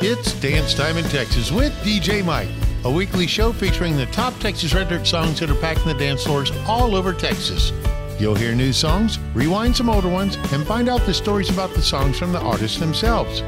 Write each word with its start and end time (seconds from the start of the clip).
It's 0.00 0.32
Dance 0.34 0.74
Time 0.74 0.96
in 0.96 1.02
Texas 1.06 1.50
with 1.50 1.72
DJ 1.82 2.24
Mike, 2.24 2.48
a 2.84 2.90
weekly 2.90 3.26
show 3.26 3.52
featuring 3.52 3.96
the 3.96 4.06
top 4.06 4.32
Texas 4.38 4.70
dirt 4.70 5.04
songs 5.04 5.40
that 5.40 5.50
are 5.50 5.56
packed 5.56 5.80
in 5.80 5.88
the 5.88 5.94
dance 5.94 6.22
floors 6.22 6.52
all 6.68 6.94
over 6.94 7.12
Texas. 7.12 7.72
You'll 8.16 8.36
hear 8.36 8.54
new 8.54 8.72
songs, 8.72 9.18
rewind 9.34 9.76
some 9.76 9.90
older 9.90 10.08
ones, 10.08 10.36
and 10.52 10.64
find 10.64 10.88
out 10.88 11.04
the 11.04 11.12
stories 11.12 11.50
about 11.50 11.74
the 11.74 11.82
songs 11.82 12.16
from 12.16 12.30
the 12.30 12.38
artists 12.38 12.78
themselves. 12.78 13.40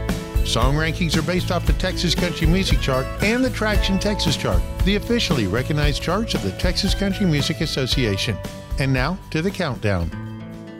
Song 0.44 0.74
rankings 0.74 1.16
are 1.16 1.22
based 1.22 1.52
off 1.52 1.66
the 1.66 1.72
Texas 1.74 2.16
Country 2.16 2.48
Music 2.48 2.80
Chart 2.80 3.06
and 3.22 3.44
the 3.44 3.50
Traction 3.50 4.00
Texas 4.00 4.36
Chart, 4.36 4.60
the 4.84 4.96
officially 4.96 5.46
recognized 5.46 6.02
charts 6.02 6.34
of 6.34 6.42
the 6.42 6.50
Texas 6.58 6.96
Country 6.96 7.26
Music 7.26 7.60
Association. 7.60 8.36
And 8.80 8.92
now 8.92 9.18
to 9.30 9.40
the 9.40 9.52
countdown. 9.52 10.10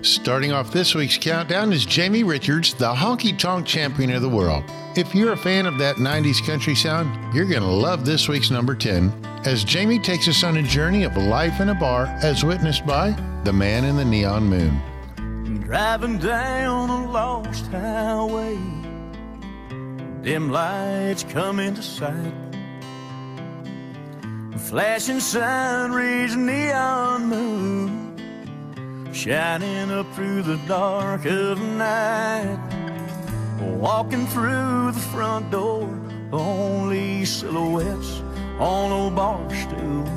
Starting 0.02 0.50
off 0.50 0.72
this 0.72 0.96
week's 0.96 1.16
countdown 1.16 1.72
is 1.72 1.86
Jamie 1.86 2.24
Richards, 2.24 2.74
the 2.74 2.92
honky 2.92 3.38
tonk 3.38 3.66
champion 3.66 4.10
of 4.10 4.22
the 4.22 4.28
world. 4.28 4.64
If 5.00 5.14
you're 5.14 5.32
a 5.32 5.36
fan 5.36 5.64
of 5.64 5.78
that 5.78 5.96
90s 5.96 6.44
country 6.44 6.74
sound, 6.74 7.34
you're 7.34 7.46
going 7.46 7.62
to 7.62 7.66
love 7.66 8.04
this 8.04 8.28
week's 8.28 8.50
number 8.50 8.74
10 8.74 9.10
as 9.46 9.64
Jamie 9.64 9.98
takes 9.98 10.28
us 10.28 10.44
on 10.44 10.58
a 10.58 10.62
journey 10.62 11.04
of 11.04 11.16
life 11.16 11.58
in 11.58 11.70
a 11.70 11.74
bar 11.74 12.04
as 12.22 12.44
witnessed 12.44 12.84
by 12.84 13.12
The 13.44 13.52
Man 13.54 13.86
in 13.86 13.96
the 13.96 14.04
Neon 14.04 14.44
Moon. 14.44 15.62
Driving 15.62 16.18
down 16.18 16.90
a 16.90 17.10
lost 17.10 17.68
highway, 17.68 18.58
dim 20.20 20.50
lights 20.50 21.24
come 21.24 21.60
into 21.60 21.80
sight. 21.82 22.34
Flashing 24.68 25.20
sign 25.20 25.92
rays, 25.92 26.36
neon 26.36 27.24
moon 27.24 28.10
shining 29.14 29.90
up 29.90 30.12
through 30.14 30.42
the 30.42 30.58
dark 30.68 31.24
of 31.24 31.58
night. 31.58 32.79
Walking 33.60 34.26
through 34.26 34.92
the 34.92 35.00
front 35.12 35.50
door, 35.50 35.86
only 36.32 37.26
silhouettes 37.26 38.22
on 38.58 38.90
old 38.90 39.14
bar 39.14 39.54
stools. 39.54 40.08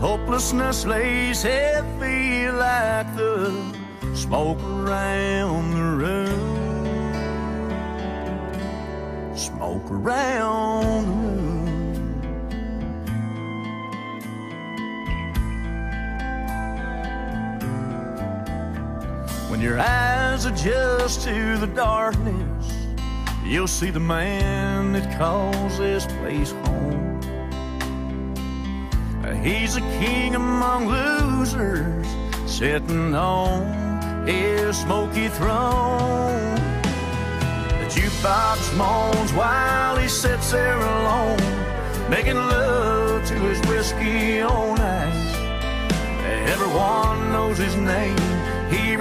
Hopelessness 0.00 0.84
lays 0.84 1.42
heavy 1.42 2.50
like 2.50 3.16
the 3.16 3.50
smoke 4.14 4.62
around 4.62 5.72
the 5.72 5.82
room. 5.82 6.56
Smoke 9.34 9.90
around 9.90 11.06
the 11.06 11.12
room. 11.12 11.45
When 19.56 19.64
your 19.64 19.80
eyes 19.80 20.44
adjust 20.44 21.22
to 21.22 21.56
the 21.56 21.66
darkness, 21.68 22.76
you'll 23.42 23.66
see 23.66 23.88
the 23.88 23.98
man 23.98 24.92
that 24.92 25.16
calls 25.16 25.78
this 25.78 26.04
place 26.04 26.50
home. 26.52 27.22
He's 29.42 29.78
a 29.78 29.80
king 29.80 30.34
among 30.34 30.88
losers, 30.88 32.06
sitting 32.44 33.14
on 33.14 34.26
his 34.26 34.76
smoky 34.76 35.28
throne. 35.28 36.54
The 37.80 37.88
jukebox 37.88 38.76
moans 38.76 39.32
while 39.32 39.96
he 39.96 40.06
sits 40.06 40.52
there 40.52 40.76
alone, 40.76 42.10
making 42.10 42.36
love 42.36 43.26
to 43.26 43.34
his 43.36 43.58
whiskey 43.70 44.42
on 44.42 44.78
ice. 44.78 45.34
Everyone 46.52 47.32
knows 47.32 47.56
his 47.56 47.74
name. 47.76 48.18
He 48.70 48.96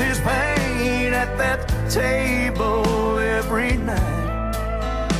his 0.00 0.18
pain 0.20 1.12
at 1.12 1.36
that 1.36 1.60
table 1.90 3.18
every 3.18 3.76
night. 3.76 4.54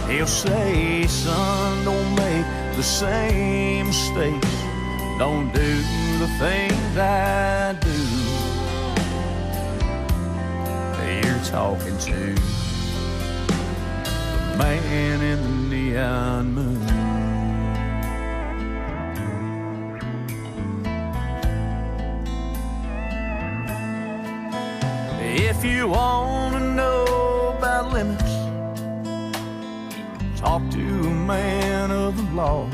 He'll 0.09 0.27
say, 0.27 1.07
son, 1.07 1.85
don't 1.85 2.15
make 2.17 2.47
the 2.77 2.83
same 2.83 3.87
mistakes. 3.89 4.57
Don't 5.19 5.53
do 5.53 5.77
the 6.19 6.29
things 6.39 6.97
I 6.97 7.75
do. 7.89 7.99
You're 11.21 11.45
talking 11.45 11.97
to 11.99 12.35
the 14.51 14.57
man 14.59 15.21
in 15.23 15.39
the 15.43 15.77
neon 15.77 16.55
moon. 16.55 16.90
If 25.43 25.65
you 25.65 25.89
want 25.89 26.55
to 26.57 26.61
know 26.61 27.55
about 27.57 27.93
limits, 27.95 28.33
talk 30.39 30.61
to 30.71 30.79
a 30.79 31.15
man 31.15 31.91
of 31.91 32.15
the 32.15 32.35
law. 32.35 32.69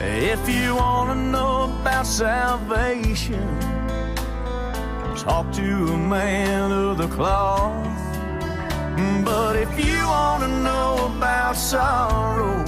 If 0.00 0.48
you 0.48 0.76
want 0.76 1.10
to 1.10 1.16
know 1.16 1.64
about 1.64 2.06
salvation, 2.06 3.48
talk 5.16 5.52
to 5.54 5.88
a 5.92 5.98
man 5.98 6.70
of 6.70 6.98
the 6.98 7.08
cloth. 7.08 7.84
But 9.24 9.56
if 9.56 9.72
you 9.84 9.98
want 10.06 10.44
to 10.44 10.48
know 10.48 11.12
about 11.16 11.56
sorrow 11.56 12.64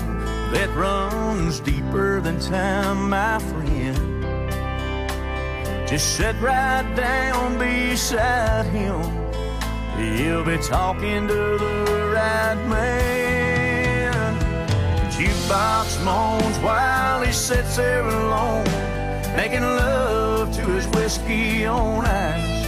that 0.51 0.69
runs 0.75 1.61
deeper 1.61 2.21
than 2.21 2.41
time, 2.41 3.11
my 3.11 3.39
friend, 3.39 4.00
just 5.91 6.17
sit 6.17 6.37
right 6.41 6.87
down 6.95 7.59
beside 7.59 8.65
him. 8.67 9.03
He'll 9.99 10.45
be 10.45 10.57
talking 10.59 11.27
to 11.27 11.59
the 11.59 12.13
right 12.15 12.55
man. 12.69 14.39
The 14.39 15.09
jukebox 15.17 16.05
moans 16.05 16.57
while 16.59 17.23
he 17.23 17.33
sits 17.33 17.77
there 17.77 18.07
alone, 18.07 18.65
making 19.35 19.63
love 19.63 20.55
to 20.55 20.63
his 20.63 20.87
whiskey 20.95 21.67
on 21.67 22.05
ice. 22.05 22.67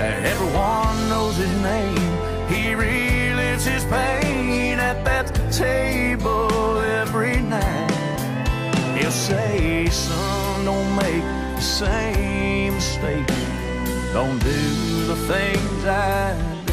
Everyone 0.00 0.96
knows 1.10 1.36
his 1.36 1.54
name. 1.60 2.10
He 2.48 2.72
relives 2.72 3.66
his 3.66 3.84
pain 3.84 4.78
at 4.78 5.04
that 5.04 5.26
table 5.52 6.78
every 6.78 7.42
night. 7.42 8.96
He'll 8.98 9.10
say, 9.10 9.88
son, 9.90 10.64
don't 10.64 10.96
make 10.96 11.39
the 11.60 11.66
same 11.66 12.74
mistake. 12.74 13.26
Don't 14.14 14.38
do 14.38 15.04
the 15.04 15.16
things 15.28 15.84
I 15.84 16.34
do. 16.64 16.72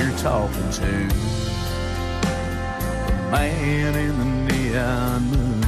You're 0.00 0.16
talking 0.18 0.70
to 0.70 1.08
the 3.08 3.30
man 3.32 3.94
in 3.96 4.16
the 4.20 4.24
neon 4.46 5.22
moon. 5.30 5.64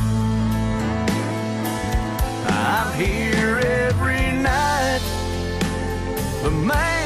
I'm 2.47 2.93
here 2.94 3.59
every 3.59 4.31
night, 4.41 5.03
the 6.44 6.50
man 6.53 7.01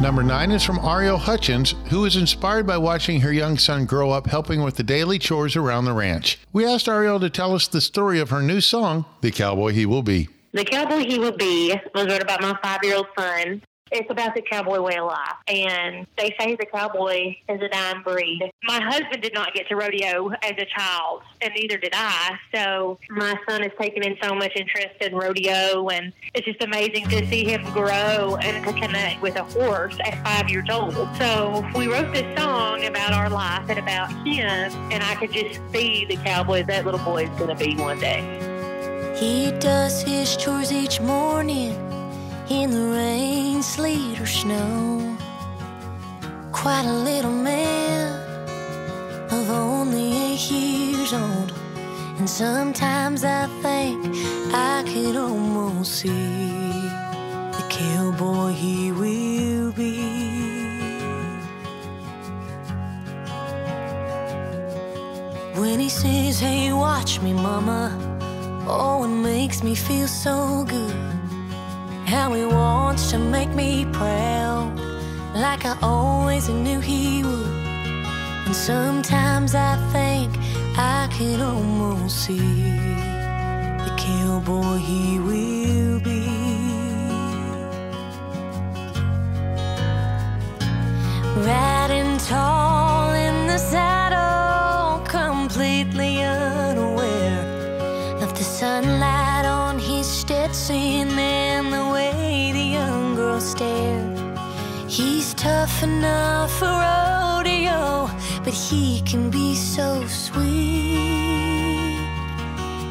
Number 0.00 0.22
nine 0.22 0.50
is 0.50 0.64
from 0.64 0.78
Ariel 0.78 1.18
Hutchins, 1.18 1.74
who 1.90 2.00
was 2.00 2.16
inspired 2.16 2.66
by 2.66 2.78
watching 2.78 3.20
her 3.20 3.34
young 3.34 3.58
son 3.58 3.84
grow 3.84 4.10
up 4.10 4.26
helping 4.26 4.62
with 4.62 4.76
the 4.76 4.82
daily 4.82 5.18
chores 5.18 5.56
around 5.56 5.84
the 5.84 5.92
ranch. 5.92 6.40
We 6.54 6.64
asked 6.64 6.88
Ariel 6.88 7.20
to 7.20 7.28
tell 7.28 7.54
us 7.54 7.68
the 7.68 7.82
story 7.82 8.18
of 8.18 8.30
her 8.30 8.40
new 8.40 8.62
song, 8.62 9.04
The 9.20 9.30
Cowboy 9.30 9.72
He 9.72 9.84
Will 9.84 10.02
Be. 10.02 10.30
The 10.54 10.64
Cowboy 10.64 11.04
He 11.04 11.18
Will 11.18 11.36
Be 11.36 11.78
was 11.94 12.06
wrote 12.06 12.22
about 12.22 12.40
my 12.40 12.58
five 12.62 12.80
year 12.82 12.96
old 12.96 13.08
son. 13.18 13.62
It's 13.92 14.10
about 14.10 14.34
the 14.34 14.42
cowboy 14.42 14.80
way 14.80 14.96
of 14.96 15.06
life. 15.06 15.36
And 15.48 16.06
they 16.16 16.34
say 16.38 16.54
the 16.54 16.66
cowboy 16.66 17.36
is 17.48 17.60
a 17.60 17.68
dying 17.68 18.02
breed. 18.02 18.50
My 18.62 18.80
husband 18.80 19.22
did 19.22 19.34
not 19.34 19.52
get 19.52 19.68
to 19.68 19.76
rodeo 19.76 20.30
as 20.42 20.52
a 20.58 20.66
child, 20.66 21.22
and 21.40 21.52
neither 21.56 21.76
did 21.76 21.92
I. 21.94 22.38
So 22.54 22.98
my 23.10 23.34
son 23.48 23.62
has 23.62 23.72
taken 23.80 24.04
in 24.04 24.16
so 24.22 24.34
much 24.34 24.52
interest 24.54 24.94
in 25.00 25.14
rodeo, 25.14 25.88
and 25.88 26.12
it's 26.34 26.46
just 26.46 26.62
amazing 26.62 27.08
to 27.08 27.26
see 27.26 27.44
him 27.44 27.64
grow 27.72 28.36
and 28.36 28.64
to 28.64 28.72
connect 28.72 29.22
with 29.22 29.36
a 29.36 29.44
horse 29.44 29.96
at 30.04 30.22
five 30.24 30.48
years 30.48 30.68
old. 30.70 30.94
So 31.16 31.68
we 31.74 31.88
wrote 31.88 32.12
this 32.12 32.38
song 32.38 32.84
about 32.84 33.12
our 33.12 33.28
life 33.28 33.68
and 33.68 33.78
about 33.78 34.10
him, 34.26 34.46
and 34.92 35.02
I 35.02 35.14
could 35.16 35.32
just 35.32 35.60
see 35.72 36.04
the 36.04 36.16
cowboy 36.16 36.64
that 36.64 36.84
little 36.84 37.00
boy 37.00 37.24
is 37.24 37.30
going 37.30 37.56
to 37.56 37.64
be 37.64 37.74
one 37.76 37.98
day. 37.98 38.20
He 39.16 39.50
does 39.58 40.02
his 40.02 40.36
chores 40.36 40.72
each 40.72 41.00
morning 41.00 41.74
in 42.50 42.70
the 42.72 42.88
rain, 42.96 43.62
sleet, 43.62 44.20
or 44.20 44.26
snow. 44.26 45.16
Quite 46.50 46.84
a 46.84 46.92
little 46.92 47.30
man 47.30 48.12
of 49.30 49.50
only 49.50 50.12
eight 50.16 50.50
years 50.50 51.12
old. 51.12 51.52
And 52.18 52.28
sometimes 52.28 53.22
I 53.24 53.46
think 53.62 54.04
I 54.52 54.82
could 54.84 55.16
almost 55.16 56.00
see 56.00 56.82
the 57.56 57.64
cowboy 57.70 58.50
he 58.50 58.90
will 58.90 59.70
be. 59.72 60.00
When 65.54 65.78
he 65.78 65.88
says, 65.88 66.40
Hey, 66.40 66.72
watch 66.72 67.20
me, 67.20 67.32
mama, 67.32 67.96
oh, 68.66 69.04
it 69.04 69.08
makes 69.08 69.62
me 69.62 69.76
feel 69.76 70.08
so 70.08 70.64
good. 70.68 71.09
How 72.10 72.32
he 72.32 72.44
wants 72.44 73.08
to 73.12 73.18
make 73.18 73.50
me 73.50 73.86
proud, 73.92 74.76
like 75.32 75.64
I 75.64 75.76
always 75.80 76.48
knew 76.48 76.80
he 76.80 77.22
would. 77.22 77.46
And 78.46 78.56
sometimes 78.56 79.54
I 79.54 79.76
think 79.92 80.36
I 80.76 81.06
can 81.12 81.40
almost 81.40 82.24
see 82.24 82.62
the 83.86 83.94
cowboy 83.96 84.78
he 84.78 85.20
will 85.20 86.00
be. 86.00 86.26
Riding 91.46 92.18
tall 92.18 93.12
in 93.12 93.46
the 93.46 93.58
saddle, 93.58 95.06
completely 95.06 96.24
unaware 96.24 97.44
of 98.20 98.36
the 98.36 98.42
sunlight 98.42 99.44
on 99.44 99.78
his 99.78 100.08
Stetson 100.08 101.14
stared. 103.50 104.38
He's 104.88 105.34
tough 105.34 105.82
enough 105.82 106.52
for 106.58 106.66
rodeo, 106.66 108.08
but 108.44 108.54
he 108.54 109.02
can 109.02 109.30
be 109.30 109.54
so 109.54 110.06
sweet. 110.06 111.00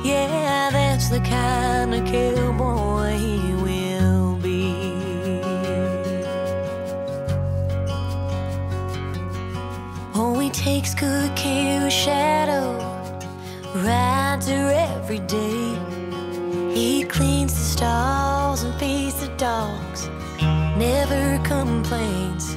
Yeah, 0.04 0.70
that's 0.72 1.10
the 1.10 1.20
kind 1.20 1.94
of 1.94 2.06
cowboy 2.06 3.18
he 3.18 3.54
will 3.66 4.36
be. 4.36 4.74
Oh, 10.16 10.38
he 10.40 10.50
takes 10.50 10.94
good 10.94 11.36
care 11.36 11.86
of 11.86 11.92
Shadow, 11.92 12.68
rides 13.76 14.48
her 14.50 14.72
every 14.94 15.20
day. 15.20 15.78
He 16.74 17.04
cleans 17.04 17.54
the 17.54 17.66
stalls 17.76 18.64
and 18.64 18.74
feeds 18.80 19.20
the 19.20 19.28
dogs, 19.38 19.79
never 20.80 21.38
complains. 21.44 22.56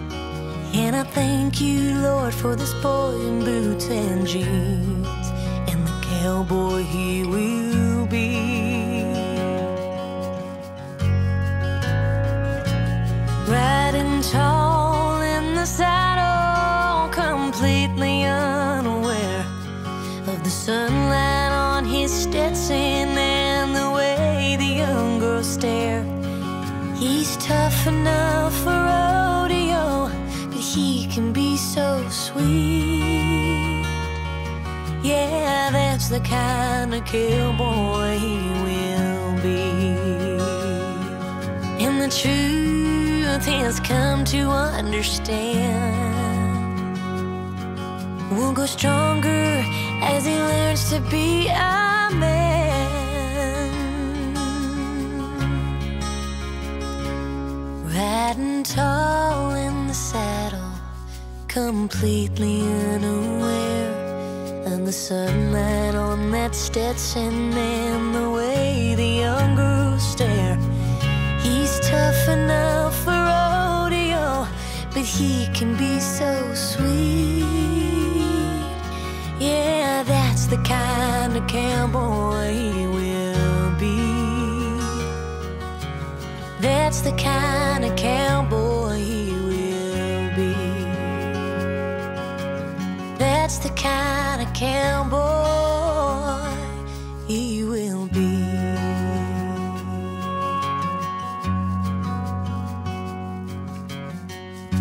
And 0.74 0.94
I 0.94 1.02
thank 1.02 1.60
you, 1.60 1.98
Lord, 1.98 2.32
for 2.32 2.54
this 2.54 2.72
boy 2.74 3.16
in 3.20 3.44
boots 3.44 3.88
and 3.90 4.24
jeans, 4.26 5.26
and 5.69 5.84
the 5.84 6.06
cowboy 6.20 6.82
he 6.84 7.24
will 7.24 8.06
be. 8.06 9.02
Riding 13.50 14.22
tall 14.22 15.20
in 15.20 15.56
the 15.56 15.66
saddle, 15.66 17.10
completely 17.10 18.22
unaware 18.25 19.44
of 20.28 20.44
the 20.44 20.50
sunlight 20.50 21.50
on 21.50 21.84
his 21.84 22.12
Stetson 22.12 23.18
and 23.18 23.75
the 23.75 23.90
way 23.90 24.56
the 24.56 24.72
young 24.84 25.18
girls 25.18 25.48
stare. 25.48 26.21
He's 27.02 27.37
tough 27.38 27.88
enough 27.88 28.54
for 28.62 28.70
rodeo, 28.70 30.08
but 30.50 30.60
he 30.60 31.08
can 31.08 31.32
be 31.32 31.56
so 31.56 32.08
sweet. 32.08 33.82
Yeah, 35.02 35.70
that's 35.72 36.08
the 36.08 36.20
kind 36.20 36.94
of 36.94 37.04
cowboy 37.04 38.19
he 38.19 38.37
will 38.66 39.34
be. 39.43 39.66
And 41.84 42.00
the 42.00 42.08
truth 42.22 43.46
has 43.46 43.81
come 43.81 44.25
to 44.26 44.43
understand. 44.78 45.82
We'll 48.31 48.52
go 48.52 48.66
stronger 48.66 49.64
as 50.02 50.25
he 50.25 50.37
learns 50.37 50.88
to 50.90 51.00
be 51.10 51.49
a 51.49 51.91
Riding 58.12 58.62
tall 58.62 59.55
in 59.55 59.87
the 59.87 59.94
saddle, 59.94 60.75
completely 61.49 62.61
unaware 62.94 64.67
of 64.67 64.85
the 64.85 64.93
sunlight 64.93 65.94
on 65.94 66.31
that 66.32 66.55
Stetson 66.55 67.55
and 67.55 68.14
the 68.14 68.29
way 68.29 68.94
the 68.94 69.12
young 69.25 69.55
girls 69.55 70.06
stare. 70.06 70.59
He's 71.41 71.81
tough 71.81 72.29
enough 72.29 72.94
for 73.03 73.17
rodeo, 73.32 74.47
but 74.93 75.06
he 75.17 75.49
can 75.55 75.75
be 75.79 75.99
so 75.99 76.53
sweet. 76.53 77.47
Yeah, 79.41 80.03
that's 80.03 80.44
the 80.49 80.59
kind 80.59 81.35
of 81.35 81.47
cowboy 81.47 82.81
That's 86.92 87.10
the 87.10 87.12
kind 87.12 87.86
of 87.86 87.96
cowboy 87.96 88.98
he 88.98 89.32
will 89.32 90.36
be. 90.36 90.52
That's 93.16 93.56
the 93.56 93.70
kind 93.70 94.46
of 94.46 94.52
cowboy 94.52 95.16
he 97.26 97.64
will 97.64 98.08
be. 98.08 98.42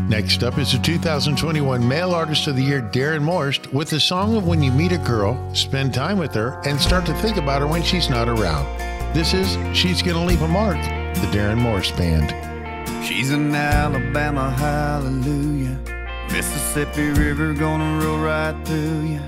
Next 0.10 0.44
up 0.44 0.58
is 0.58 0.74
the 0.74 0.80
2021 0.84 1.88
Male 1.88 2.14
Artist 2.14 2.46
of 2.48 2.58
the 2.58 2.64
Year, 2.64 2.82
Darren 2.82 3.22
Morris, 3.22 3.58
with 3.72 3.90
the 3.90 4.02
song 4.02 4.36
of 4.36 4.46
When 4.46 4.62
You 4.62 4.74
Meet 4.74 4.92
a 4.92 4.98
Girl, 4.98 5.56
Spend 5.56 5.94
Time 5.94 6.18
with 6.18 6.34
Her, 6.34 6.62
and 6.66 6.78
Start 6.78 7.06
to 7.06 7.14
Think 7.14 7.38
About 7.38 7.62
Her 7.62 7.68
When 7.68 7.84
She's 7.84 8.10
Not 8.10 8.28
Around. 8.28 8.66
This 9.14 9.34
is 9.34 9.58
She's 9.74 10.02
Gonna 10.02 10.26
Leave 10.26 10.42
a 10.42 10.48
Mark, 10.50 10.76
the 11.22 11.28
Darren 11.28 11.60
Morris 11.60 11.92
Band. 11.92 12.34
She's 13.06 13.32
an 13.32 13.54
Alabama 13.54 14.50
hallelujah. 14.50 15.78
Mississippi 16.32 17.10
River 17.10 17.54
gonna 17.54 18.04
roll 18.04 18.20
right 18.20 18.56
through 18.66 19.02
you. 19.04 19.22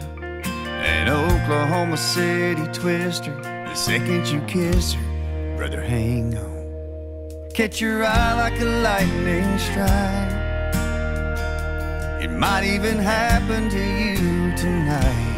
An 0.84 1.08
Oklahoma 1.10 1.98
City 1.98 2.66
twister. 2.74 3.36
The 3.42 3.76
second 3.76 4.28
you 4.28 4.42
kiss 4.42 4.94
her, 4.94 5.56
brother, 5.56 5.82
hang 5.82 6.36
on. 6.36 7.52
Catch 7.54 7.80
your 7.80 8.04
eye 8.04 8.34
like 8.34 8.60
a 8.60 8.66
lightning 8.66 9.60
strike. 9.60 10.34
It 12.24 12.32
might 12.32 12.64
even 12.64 12.98
happen 12.98 13.70
to 13.70 13.78
you 13.78 14.56
tonight. 14.56 15.30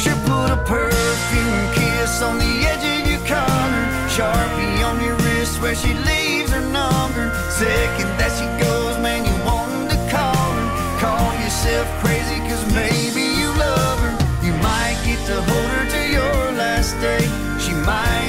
She'll 0.00 0.16
put 0.22 0.50
a 0.50 0.62
perfume 0.64 1.74
kiss 1.74 2.22
on 2.22 2.38
the 2.38 2.66
edge 2.70 3.02
of 3.02 3.10
your 3.10 3.26
collar. 3.26 3.79
Sharpie 4.20 4.84
on 4.84 5.02
your 5.02 5.16
wrist 5.24 5.62
where 5.62 5.74
she 5.74 5.94
leaves 5.94 6.50
her 6.52 6.60
number. 6.60 7.32
Second 7.48 8.10
that 8.20 8.28
she 8.36 8.44
goes, 8.62 8.98
man, 8.98 9.24
you 9.24 9.32
want 9.48 9.90
to 9.90 9.96
call 10.12 10.52
her. 10.58 10.68
Call 11.00 11.32
yourself 11.40 11.88
crazy, 12.04 12.36
cause 12.44 12.60
maybe 12.74 13.24
you 13.40 13.48
love 13.56 13.98
her. 14.04 14.12
You 14.44 14.52
might 14.60 15.00
get 15.06 15.24
to 15.24 15.40
hold 15.40 15.70
her 15.72 15.86
to 15.96 16.02
your 16.12 16.52
last 16.52 17.00
day. 17.00 17.24
She 17.64 17.72
might 17.72 18.19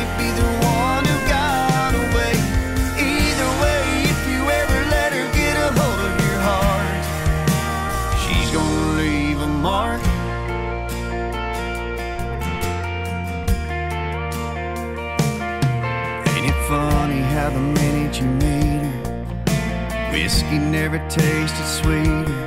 the 17.53 17.59
minute 17.59 18.19
you 18.19 18.27
meet 18.43 18.81
her, 18.85 20.11
whiskey 20.11 20.57
never 20.57 20.99
tasted 21.09 21.67
sweeter. 21.67 22.39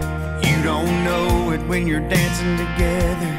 You 0.47 0.57
don't 0.63 0.93
know 1.05 1.53
it 1.53 1.61
when 1.67 1.87
you're 1.87 2.07
dancing 2.09 2.57
together. 2.57 3.31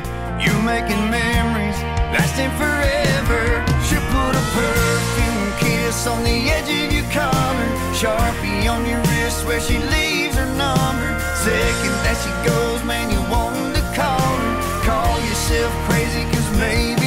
You're 0.44 0.64
making 0.64 1.02
memories 1.10 1.80
lasting 2.14 2.52
forever. 2.62 3.42
She'll 3.86 4.08
put 4.14 4.34
a 4.36 4.46
perfume 4.54 5.50
kiss 5.60 6.08
on 6.08 6.24
the 6.24 6.38
edge 6.56 6.70
of 6.70 6.94
your 6.94 7.08
collar, 7.12 7.70
sharpie 7.94 8.70
on 8.70 8.86
your 8.86 9.02
wrist 9.10 9.46
where 9.46 9.62
she 9.62 9.78
leaves 9.78 10.36
her 10.36 10.50
number. 10.58 11.10
Second 11.46 11.96
that 12.06 12.18
she 12.22 12.32
goes, 12.48 12.84
man, 12.84 13.10
you 13.10 13.22
want 13.30 13.76
to 13.76 13.82
call 13.98 14.32
her. 14.42 14.54
Call 14.84 15.20
yourself 15.28 15.74
crazy, 15.88 16.24
cause 16.32 16.50
maybe 16.60 17.05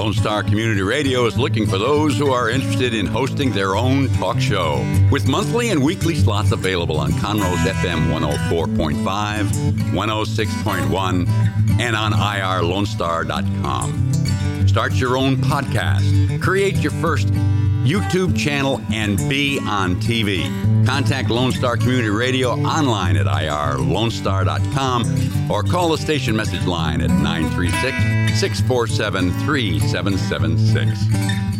Lone 0.00 0.14
Star 0.14 0.42
Community 0.42 0.80
Radio 0.80 1.26
is 1.26 1.36
looking 1.36 1.66
for 1.66 1.76
those 1.76 2.16
who 2.16 2.32
are 2.32 2.48
interested 2.48 2.94
in 2.94 3.04
hosting 3.04 3.52
their 3.52 3.76
own 3.76 4.08
talk 4.14 4.40
show. 4.40 4.78
With 5.12 5.28
monthly 5.28 5.68
and 5.68 5.84
weekly 5.84 6.14
slots 6.14 6.52
available 6.52 6.98
on 6.98 7.12
Conroe's 7.12 7.58
FM 7.58 8.10
104.5, 8.10 9.44
106.1, 9.92 11.28
and 11.78 11.94
on 11.94 12.12
irlonestar.com. 12.12 14.66
Start 14.66 14.94
your 14.94 15.18
own 15.18 15.36
podcast, 15.36 16.40
create 16.40 16.76
your 16.76 16.92
first 16.92 17.28
YouTube 17.84 18.36
channel, 18.36 18.80
and 18.90 19.16
be 19.28 19.60
on 19.60 19.94
TV. 19.96 20.44
Contact 20.86 21.28
Lone 21.30 21.52
Star 21.52 21.76
Community 21.76 22.10
Radio 22.10 22.50
online 22.50 23.16
at 23.16 23.26
irlonestar.com 23.26 25.50
or 25.50 25.62
call 25.62 25.90
the 25.90 25.98
station 25.98 26.34
message 26.36 26.66
line 26.66 27.00
at 27.00 27.10
936 27.10 28.40
647 28.40 29.30
3776. 29.44 31.59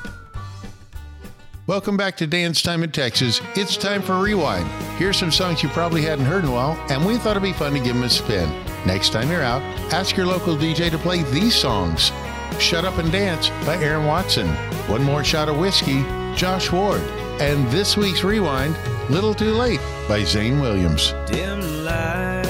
Welcome 1.67 1.95
back 1.95 2.17
to 2.17 2.25
Dance 2.25 2.63
Time 2.63 2.81
in 2.81 2.91
Texas. 2.91 3.39
It's 3.55 3.77
time 3.77 4.01
for 4.01 4.19
Rewind. 4.19 4.67
Here's 4.97 5.15
some 5.17 5.31
songs 5.31 5.61
you 5.61 5.69
probably 5.69 6.01
hadn't 6.01 6.25
heard 6.25 6.43
in 6.43 6.49
a 6.49 6.51
while, 6.51 6.75
and 6.89 7.05
we 7.05 7.17
thought 7.17 7.37
it'd 7.37 7.43
be 7.43 7.53
fun 7.53 7.73
to 7.73 7.79
give 7.79 7.93
them 7.93 8.03
a 8.03 8.09
spin. 8.09 8.49
Next 8.87 9.11
time 9.11 9.29
you're 9.29 9.43
out, 9.43 9.61
ask 9.93 10.17
your 10.17 10.25
local 10.25 10.55
DJ 10.57 10.89
to 10.89 10.97
play 10.97 11.21
these 11.23 11.53
songs 11.55 12.11
Shut 12.59 12.83
Up 12.83 12.97
and 12.97 13.11
Dance 13.11 13.49
by 13.65 13.77
Aaron 13.77 14.07
Watson, 14.07 14.47
One 14.87 15.03
More 15.03 15.23
Shot 15.23 15.49
of 15.49 15.59
Whiskey, 15.59 16.01
Josh 16.35 16.71
Ward, 16.71 17.01
and 17.39 17.67
this 17.69 17.95
week's 17.95 18.23
Rewind, 18.23 18.75
Little 19.11 19.35
Too 19.35 19.53
Late 19.53 19.79
by 20.07 20.23
Zane 20.23 20.59
Williams. 20.61 21.13
dim 21.27 21.85
lights, 21.85 22.40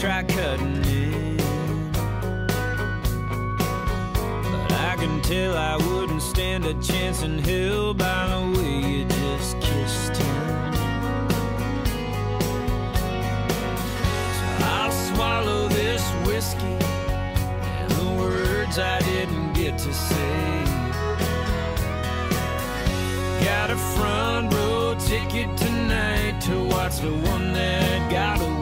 try 0.00 0.22
cutting 0.22 0.82
it. 0.86 1.42
But 4.42 4.72
I 4.72 4.96
can 4.96 5.20
tell 5.20 5.54
I 5.54 5.76
wouldn't 5.76 6.22
stand 6.22 6.64
a 6.64 6.72
chance 6.80 7.22
in 7.22 7.38
hell 7.38 7.92
by 7.92 8.28
the 8.28 8.58
way 8.58 8.78
you 8.88 9.04
just 9.04 9.60
kissed 9.60 10.16
him. 10.16 10.72
So 14.38 14.46
I'll 14.64 14.90
swallow 14.90 15.68
this 15.68 16.02
whiskey 16.26 16.78
and 17.76 17.90
the 17.90 18.10
words 18.18 18.78
I 18.78 19.00
didn't 19.00 19.52
get 19.52 19.76
to 19.76 19.92
say. 19.92 20.64
Got 23.44 23.68
a 23.68 23.76
front 23.76 24.54
row 24.54 24.96
ticket 24.98 25.54
tonight 25.58 26.40
to 26.46 26.64
watch 26.64 27.00
the 27.00 27.12
one 27.12 27.52
that 27.52 28.10
got 28.10 28.40
away. 28.40 28.59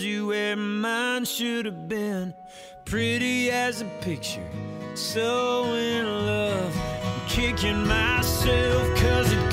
Around 0.00 0.08
you 0.08 0.26
where 0.28 0.56
mine 0.56 1.24
should 1.24 1.66
have 1.66 1.88
been. 1.88 2.34
Pretty 2.84 3.50
as 3.50 3.82
a 3.82 3.84
picture, 4.00 4.48
so 4.94 5.64
in 5.74 6.06
love. 6.06 6.74
I'm 7.04 7.28
kicking 7.28 7.86
myself 7.86 8.98
cause 8.98 9.32
it 9.32 9.49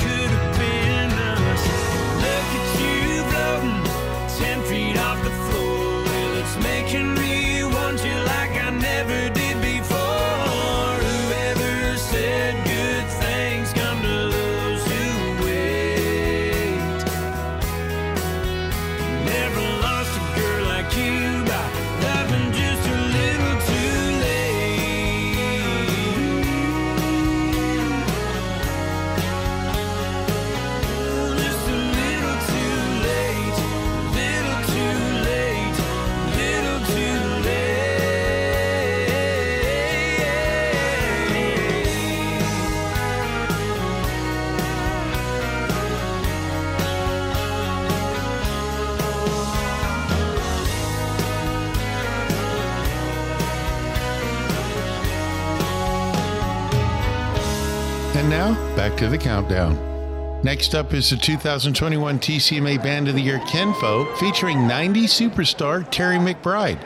to 58.97 59.07
the 59.07 59.17
countdown. 59.17 60.41
Next 60.43 60.73
up 60.73 60.93
is 60.93 61.11
the 61.11 61.17
2021 61.17 62.19
TCMA 62.19 62.81
Band 62.81 63.07
of 63.07 63.15
the 63.15 63.21
Year 63.21 63.39
Kenfo 63.39 64.15
featuring 64.17 64.67
90 64.67 65.01
superstar 65.01 65.89
Terry 65.91 66.17
McBride. 66.17 66.79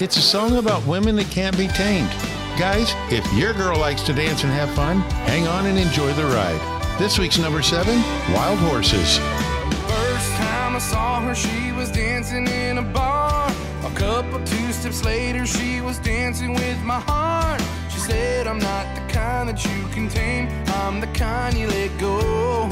It's 0.00 0.16
a 0.16 0.22
song 0.22 0.56
about 0.56 0.84
women 0.86 1.14
that 1.16 1.30
can't 1.30 1.56
be 1.56 1.68
tamed. 1.68 2.10
Guys, 2.58 2.94
if 3.10 3.30
your 3.34 3.52
girl 3.54 3.78
likes 3.78 4.02
to 4.02 4.12
dance 4.12 4.42
and 4.42 4.52
have 4.52 4.70
fun, 4.74 5.00
hang 5.26 5.46
on 5.46 5.66
and 5.66 5.78
enjoy 5.78 6.12
the 6.14 6.24
ride. 6.24 6.98
This 6.98 7.18
week's 7.18 7.38
number 7.38 7.62
seven 7.62 7.96
Wild 8.34 8.58
Horses. 8.58 9.18
First 9.18 10.32
time 10.32 10.74
I 10.74 10.80
saw 10.80 11.20
her, 11.20 11.34
she 11.34 11.72
was 11.72 11.92
dancing 11.92 12.46
in 12.48 12.78
a 12.78 12.82
bar. 12.82 13.52
A 13.84 13.90
couple 13.94 14.42
two 14.44 14.72
steps 14.72 15.04
later, 15.04 15.46
she 15.46 15.80
was 15.80 15.98
dancing 16.00 16.54
with 16.54 16.82
my 16.82 17.00
heart. 17.00 17.62
She 17.90 17.98
said, 17.98 18.46
I'm 18.48 18.58
not 18.58 18.94
the 18.94 19.12
kind 19.12 19.48
that 19.48 19.64
you 19.64 19.81
can 20.02 20.10
tame, 20.10 20.48
I'm 20.68 21.00
the 21.00 21.06
kind 21.08 21.56
you 21.56 21.68
let 21.68 21.98
go. 21.98 22.68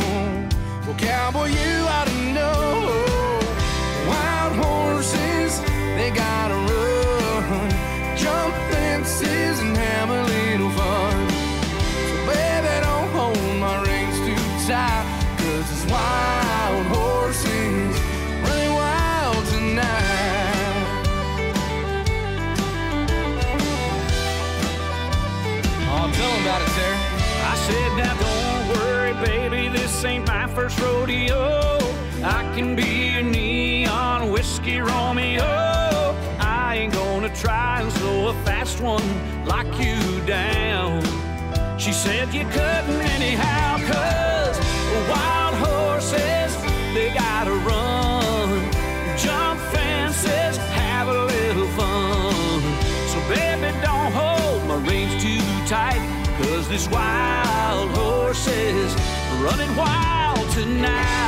Well, 0.87 0.97
cowboy, 0.99 1.47
you 1.47 1.87
ought 1.87 2.07
to 2.07 2.20
first 30.51 30.81
rodeo. 30.81 31.79
I 32.23 32.43
can 32.55 32.75
be 32.75 33.13
your 33.13 33.23
neon 33.23 34.31
whiskey 34.31 34.81
Romeo. 34.81 35.45
I 36.39 36.77
ain't 36.81 36.93
gonna 36.93 37.35
try 37.35 37.81
and 37.81 37.93
slow 37.93 38.29
a 38.29 38.35
fast 38.45 38.81
one 38.81 39.09
like 39.47 39.73
you 39.79 39.99
down. 40.27 41.03
She 41.79 41.93
said 41.93 42.35
you 42.35 42.45
couldn't 42.47 43.01
anyhow, 43.17 43.79
cause 43.91 44.59
wild 45.09 45.55
horses, 45.67 46.57
they 46.95 47.11
gotta 47.15 47.55
run. 47.71 48.71
Jump 49.17 49.61
fences, 49.73 50.57
have 50.57 51.09
a 51.09 51.25
little 51.25 51.69
fun. 51.79 52.61
So 53.11 53.19
baby, 53.29 53.73
don't 53.83 54.13
hold 54.13 54.67
my 54.67 54.77
reins 54.89 55.23
too 55.23 55.41
tight, 55.67 56.03
cause 56.39 56.69
this 56.69 56.89
wild 56.89 57.91
horse 57.93 58.47
is 58.49 58.95
running 59.43 59.75
wild 59.77 60.10
tonight. 60.81 61.20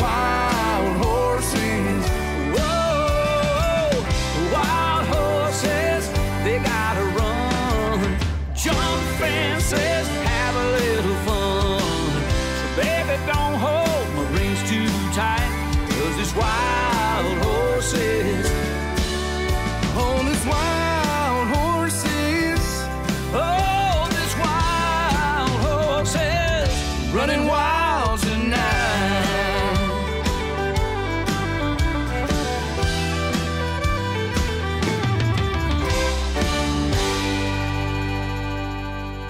why. 0.00 0.43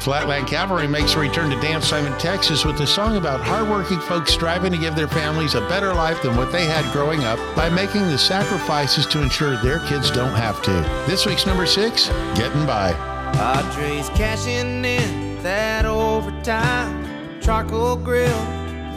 Flatland 0.04 0.46
Cavalry 0.46 0.86
makes 0.86 1.14
a 1.14 1.18
return 1.18 1.48
to 1.48 1.58
dance 1.62 1.88
time 1.88 2.04
in 2.04 2.12
Texas 2.18 2.62
with 2.62 2.78
a 2.80 2.86
song 2.86 3.16
about 3.16 3.40
hardworking 3.40 3.98
folks 4.00 4.34
striving 4.34 4.70
to 4.70 4.76
give 4.76 4.94
their 4.94 5.08
families 5.08 5.54
a 5.54 5.62
better 5.62 5.94
life 5.94 6.20
than 6.20 6.36
what 6.36 6.52
they 6.52 6.66
had 6.66 6.84
growing 6.92 7.24
up 7.24 7.38
by 7.56 7.70
making 7.70 8.02
the 8.02 8.18
sacrifices 8.18 9.06
to 9.06 9.22
ensure 9.22 9.56
their 9.56 9.78
kids 9.78 10.10
don't 10.10 10.34
have 10.34 10.60
to. 10.60 10.72
This 11.06 11.24
week's 11.24 11.46
number 11.46 11.64
six, 11.64 12.08
Getting 12.34 12.66
By. 12.66 12.92
Padres 13.32 14.10
cashing 14.10 14.84
in 14.84 15.42
that 15.42 15.86
overtime. 15.86 17.40
Charcoal 17.40 17.96
grill, 17.96 18.44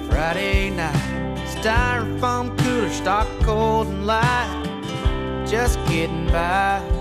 Friday 0.09 0.71
night. 0.71 1.37
Styrofoam 1.47 2.57
cooler, 2.59 2.89
stock 2.89 3.29
cold 3.43 3.87
and 3.87 4.05
light. 4.05 5.45
Just 5.47 5.79
getting 5.87 6.27
by. 6.27 6.96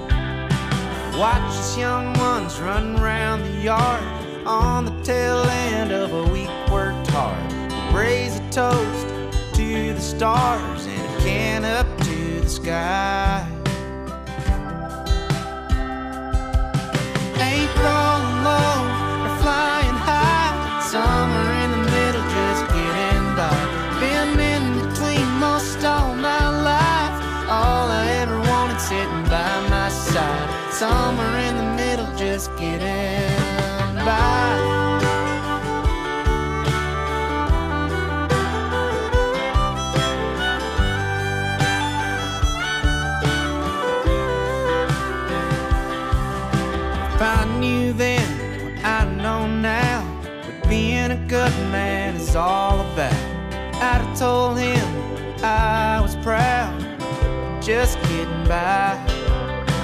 Watch 1.18 1.40
us 1.40 1.78
young 1.78 2.12
ones 2.18 2.60
run 2.60 3.00
around 3.00 3.40
the 3.40 3.62
yard 3.62 4.04
on 4.46 4.84
the 4.84 5.02
tail 5.02 5.38
end 5.48 5.90
of 5.90 6.12
a 6.12 6.30
week 6.30 6.50
worked 6.70 7.06
hard. 7.08 7.52
Raise 7.90 8.36
a 8.36 8.50
toast 8.50 9.08
to 9.54 9.94
the 9.94 10.00
stars 10.00 10.86
and 10.86 11.00
a 11.00 11.24
can 11.24 11.64
up 11.64 11.86
to 12.02 12.40
the 12.42 12.48
sky. 12.50 13.48
Ain't 17.40 17.74
rolling 17.76 18.44
low 18.44 18.76
or 19.24 19.38
flying 19.40 19.96
high. 19.96 20.35
Just 32.46 32.58
getting 32.58 33.94
by. 34.04 34.56
If 47.14 47.22
I 47.22 47.58
knew 47.58 47.92
then 47.92 48.22
what 48.64 48.84
I 48.84 49.04
know 49.16 49.46
now, 49.46 50.02
what 50.44 50.68
being 50.68 51.10
a 51.10 51.26
good 51.28 51.52
man 51.70 52.16
is 52.16 52.36
all 52.36 52.80
about. 52.92 53.12
I'd 53.76 54.02
have 54.02 54.18
told 54.18 54.58
him 54.58 54.86
I 55.42 56.00
was 56.00 56.14
proud, 56.16 56.80
just 57.62 58.00
getting 58.02 58.44
by. 58.46 58.94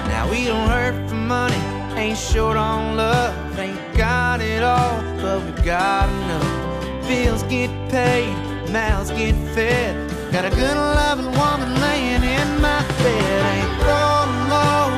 Now 0.09 0.31
we 0.31 0.45
don't 0.45 0.69
hurt 0.69 1.09
for 1.09 1.17
money, 1.17 1.57
ain't 2.03 2.19
short 2.19 2.57
on 2.57 2.97
love, 2.97 3.59
ain't 3.59 3.79
got 3.97 4.41
it 4.41 4.63
all, 4.63 5.01
but 5.23 5.39
we 5.45 5.53
got 5.63 6.09
enough. 6.09 7.07
Bills 7.07 7.45
get 7.45 7.71
paid, 7.91 8.35
mouths 8.71 9.11
get 9.11 9.37
fed. 9.55 9.95
Got 10.33 10.45
a 10.45 10.51
good 10.51 10.77
loving 10.99 11.31
woman 11.31 11.71
laying 11.81 12.25
in 12.25 12.49
my 12.61 12.83
bed, 13.05 13.39
ain't 13.55 13.73
rolling 13.87 14.43
low, 14.51 14.89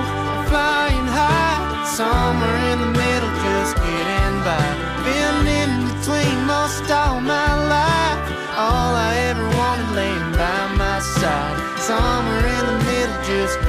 flying 0.49 1.09
high, 1.21 1.61
somewhere 2.01 2.59
in 2.73 2.79
the 2.85 2.93
middle, 3.03 3.33
just 3.45 3.77
getting 3.77 4.37
by. 4.49 4.64
Been 5.05 5.47
in 5.61 5.73
between 5.90 6.37
most 6.47 6.90
all 6.90 7.21
my 7.21 7.53
life, 7.77 8.21
all 8.57 8.93
I 8.97 9.12
ever 9.29 9.47
wanted 9.61 9.90
laying 9.93 10.33
by 10.40 10.61
my 10.85 11.01
side. 11.01 11.57
Somewhere 11.79 12.47
in 12.57 12.64
the 12.71 12.79
middle, 12.88 13.19
just 13.29 13.63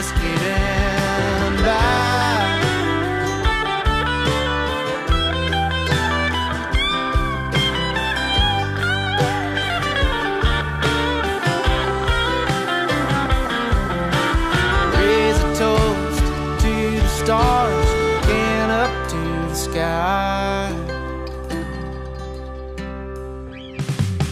just 0.00 0.14
getting 0.14 1.56
by. 1.64 1.74
Raise 14.94 15.36
a 15.36 15.54
toast 15.56 16.22
to 16.62 16.72
the 17.00 17.08
stars, 17.08 17.88
looking 18.04 18.70
up 18.70 18.92
to 19.08 19.20
the 19.48 19.54
sky. 19.54 20.72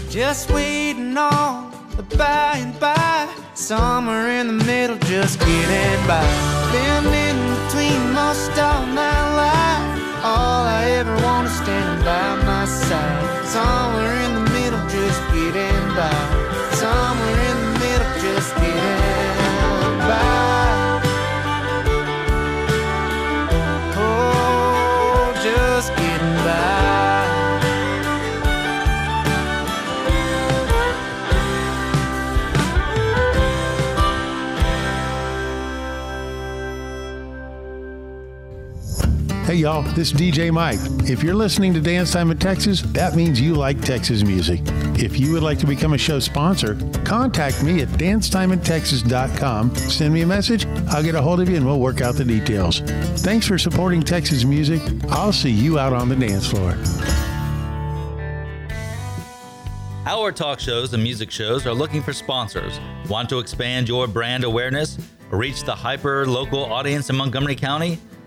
Just 0.08 0.48
waiting 0.52 1.18
on 1.18 1.72
the 1.96 2.04
by 2.16 2.58
and 2.58 2.78
by. 2.78 3.05
Somewhere 3.66 4.28
in 4.38 4.46
the 4.46 4.64
middle, 4.64 4.96
just 5.10 5.40
getting 5.40 6.06
by. 6.06 6.22
Been 6.70 7.04
in 7.12 7.36
between 7.66 8.12
most 8.12 8.56
all 8.56 8.86
my 8.86 9.18
life. 9.34 10.24
All 10.24 10.62
I 10.62 10.84
ever 11.00 11.16
want 11.16 11.48
is 11.48 11.56
standing 11.56 12.04
by 12.04 12.36
my 12.44 12.64
side. 12.64 13.44
Somewhere 13.44 14.14
in 14.22 14.34
the 14.36 14.45
y'all, 39.82 39.94
this 39.94 40.12
is 40.12 40.18
DJ 40.18 40.50
Mike. 40.50 40.78
If 41.08 41.22
you're 41.22 41.34
listening 41.34 41.74
to 41.74 41.80
Dance 41.80 42.12
Time 42.12 42.30
in 42.30 42.38
Texas, 42.38 42.82
that 42.82 43.14
means 43.14 43.40
you 43.40 43.54
like 43.54 43.80
Texas 43.80 44.22
music. 44.22 44.60
If 44.98 45.18
you 45.18 45.32
would 45.32 45.42
like 45.42 45.58
to 45.58 45.66
become 45.66 45.92
a 45.92 45.98
show 45.98 46.18
sponsor, 46.18 46.76
contact 47.04 47.62
me 47.62 47.82
at 47.82 47.88
dancetimeintexas.com. 47.88 49.74
Send 49.76 50.14
me 50.14 50.22
a 50.22 50.26
message, 50.26 50.66
I'll 50.88 51.02
get 51.02 51.14
a 51.14 51.22
hold 51.22 51.40
of 51.40 51.48
you 51.48 51.56
and 51.56 51.66
we'll 51.66 51.80
work 51.80 52.00
out 52.00 52.14
the 52.14 52.24
details. 52.24 52.80
Thanks 53.22 53.46
for 53.46 53.58
supporting 53.58 54.02
Texas 54.02 54.44
music. 54.44 54.80
I'll 55.10 55.32
see 55.32 55.50
you 55.50 55.78
out 55.78 55.92
on 55.92 56.08
the 56.08 56.16
dance 56.16 56.46
floor. 56.46 56.76
Our 60.06 60.30
talk 60.30 60.60
shows 60.60 60.94
and 60.94 61.02
music 61.02 61.30
shows 61.30 61.66
are 61.66 61.74
looking 61.74 62.02
for 62.02 62.12
sponsors. 62.12 62.78
Want 63.08 63.28
to 63.30 63.40
expand 63.40 63.88
your 63.88 64.06
brand 64.06 64.44
awareness? 64.44 64.98
Reach 65.30 65.64
the 65.64 65.74
hyper 65.74 66.24
local 66.24 66.64
audience 66.64 67.10
in 67.10 67.16
Montgomery 67.16 67.56
County? 67.56 67.98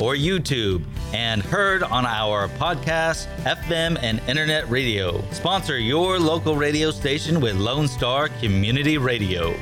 or 0.00 0.14
YouTube 0.14 0.84
and 1.12 1.42
heard 1.42 1.82
on 1.82 2.04
our 2.04 2.48
podcast, 2.48 3.26
FM, 3.44 3.98
and 4.02 4.20
internet 4.28 4.68
radio. 4.68 5.22
Sponsor 5.30 5.78
your 5.78 6.18
local 6.18 6.56
radio 6.56 6.90
station 6.90 7.40
with 7.40 7.56
Lone 7.56 7.88
Star 7.88 8.28
Community 8.40 8.98
Radio. 8.98 9.54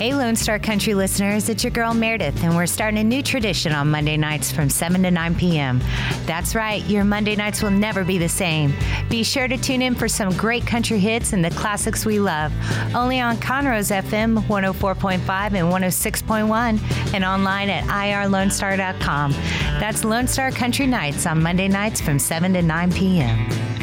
Hey, 0.00 0.14
Lone 0.14 0.34
Star 0.34 0.58
Country 0.58 0.94
listeners, 0.94 1.50
it's 1.50 1.62
your 1.62 1.72
girl 1.72 1.92
Meredith, 1.92 2.42
and 2.42 2.56
we're 2.56 2.64
starting 2.64 3.00
a 3.00 3.04
new 3.04 3.22
tradition 3.22 3.72
on 3.72 3.90
Monday 3.90 4.16
nights 4.16 4.50
from 4.50 4.70
7 4.70 5.02
to 5.02 5.10
9 5.10 5.34
p.m. 5.34 5.78
That's 6.24 6.54
right, 6.54 6.82
your 6.86 7.04
Monday 7.04 7.36
nights 7.36 7.62
will 7.62 7.70
never 7.70 8.02
be 8.02 8.16
the 8.16 8.26
same. 8.26 8.72
Be 9.10 9.22
sure 9.22 9.46
to 9.46 9.58
tune 9.58 9.82
in 9.82 9.94
for 9.94 10.08
some 10.08 10.34
great 10.38 10.66
country 10.66 10.98
hits 10.98 11.34
and 11.34 11.44
the 11.44 11.50
classics 11.50 12.06
we 12.06 12.18
love. 12.18 12.50
Only 12.94 13.20
on 13.20 13.36
Conroe's 13.36 13.90
FM 13.90 14.42
104.5 14.44 15.18
and 15.52 15.70
106.1, 15.70 17.12
and 17.12 17.22
online 17.22 17.68
at 17.68 17.84
irlonestar.com. 17.84 19.32
That's 19.80 20.02
Lone 20.02 20.26
Star 20.26 20.50
Country 20.50 20.86
Nights 20.86 21.26
on 21.26 21.42
Monday 21.42 21.68
nights 21.68 22.00
from 22.00 22.18
7 22.18 22.54
to 22.54 22.62
9 22.62 22.92
p.m. 22.92 23.79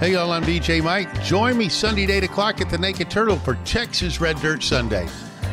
Hey 0.00 0.12
y'all, 0.12 0.32
I'm 0.32 0.42
DJ 0.44 0.82
Mike. 0.82 1.22
Join 1.22 1.58
me 1.58 1.68
Sunday 1.68 2.04
at 2.04 2.10
8 2.10 2.24
o'clock 2.24 2.62
at 2.62 2.70
the 2.70 2.78
Naked 2.78 3.10
Turtle 3.10 3.36
for 3.36 3.56
Texas 3.66 4.18
Red 4.18 4.40
Dirt 4.40 4.62
Sunday. 4.62 5.06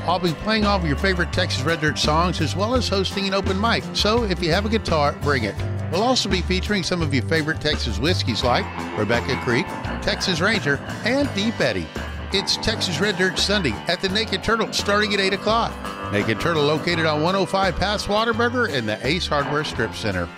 I'll 0.06 0.20
be 0.20 0.32
playing 0.32 0.64
all 0.64 0.80
of 0.80 0.86
your 0.86 0.96
favorite 0.96 1.34
Texas 1.34 1.64
Red 1.64 1.82
Dirt 1.82 2.00
songs 2.00 2.40
as 2.40 2.56
well 2.56 2.74
as 2.74 2.88
hosting 2.88 3.28
an 3.28 3.34
open 3.34 3.60
mic. 3.60 3.84
So 3.92 4.24
if 4.24 4.42
you 4.42 4.50
have 4.54 4.66
a 4.66 4.70
guitar, 4.70 5.18
bring 5.22 5.44
it. 5.44 5.54
We'll 5.92 6.02
also 6.02 6.30
be 6.30 6.40
featuring 6.40 6.84
some 6.84 7.02
of 7.02 7.14
your 7.14 7.24
favorite 7.24 7.60
Texas 7.60 8.00
whiskeys 8.00 8.42
like 8.42 8.64
Rebecca 8.98 9.36
Creek, 9.44 9.68
Texas 10.02 10.40
Ranger, 10.40 10.78
and 11.04 11.30
Deep 11.36 11.60
Eddy. 11.60 11.86
It's 12.32 12.56
Texas 12.56 13.02
Red 13.02 13.18
Dirt 13.18 13.38
Sunday 13.38 13.74
at 13.90 14.00
the 14.00 14.08
Naked 14.08 14.46
Turtle 14.46 14.72
starting 14.72 15.14
at 15.14 15.20
8 15.20 15.34
o'clock. 15.34 15.74
Naked 16.14 16.40
Turtle 16.40 16.64
located 16.64 17.06
on 17.06 17.22
105 17.22 17.76
past 17.76 18.08
Whataburger 18.08 18.70
in 18.70 18.86
the 18.86 18.98
Ace 19.06 19.28
Hardware 19.28 19.66
Strip 19.66 19.94
Center. 19.94 20.30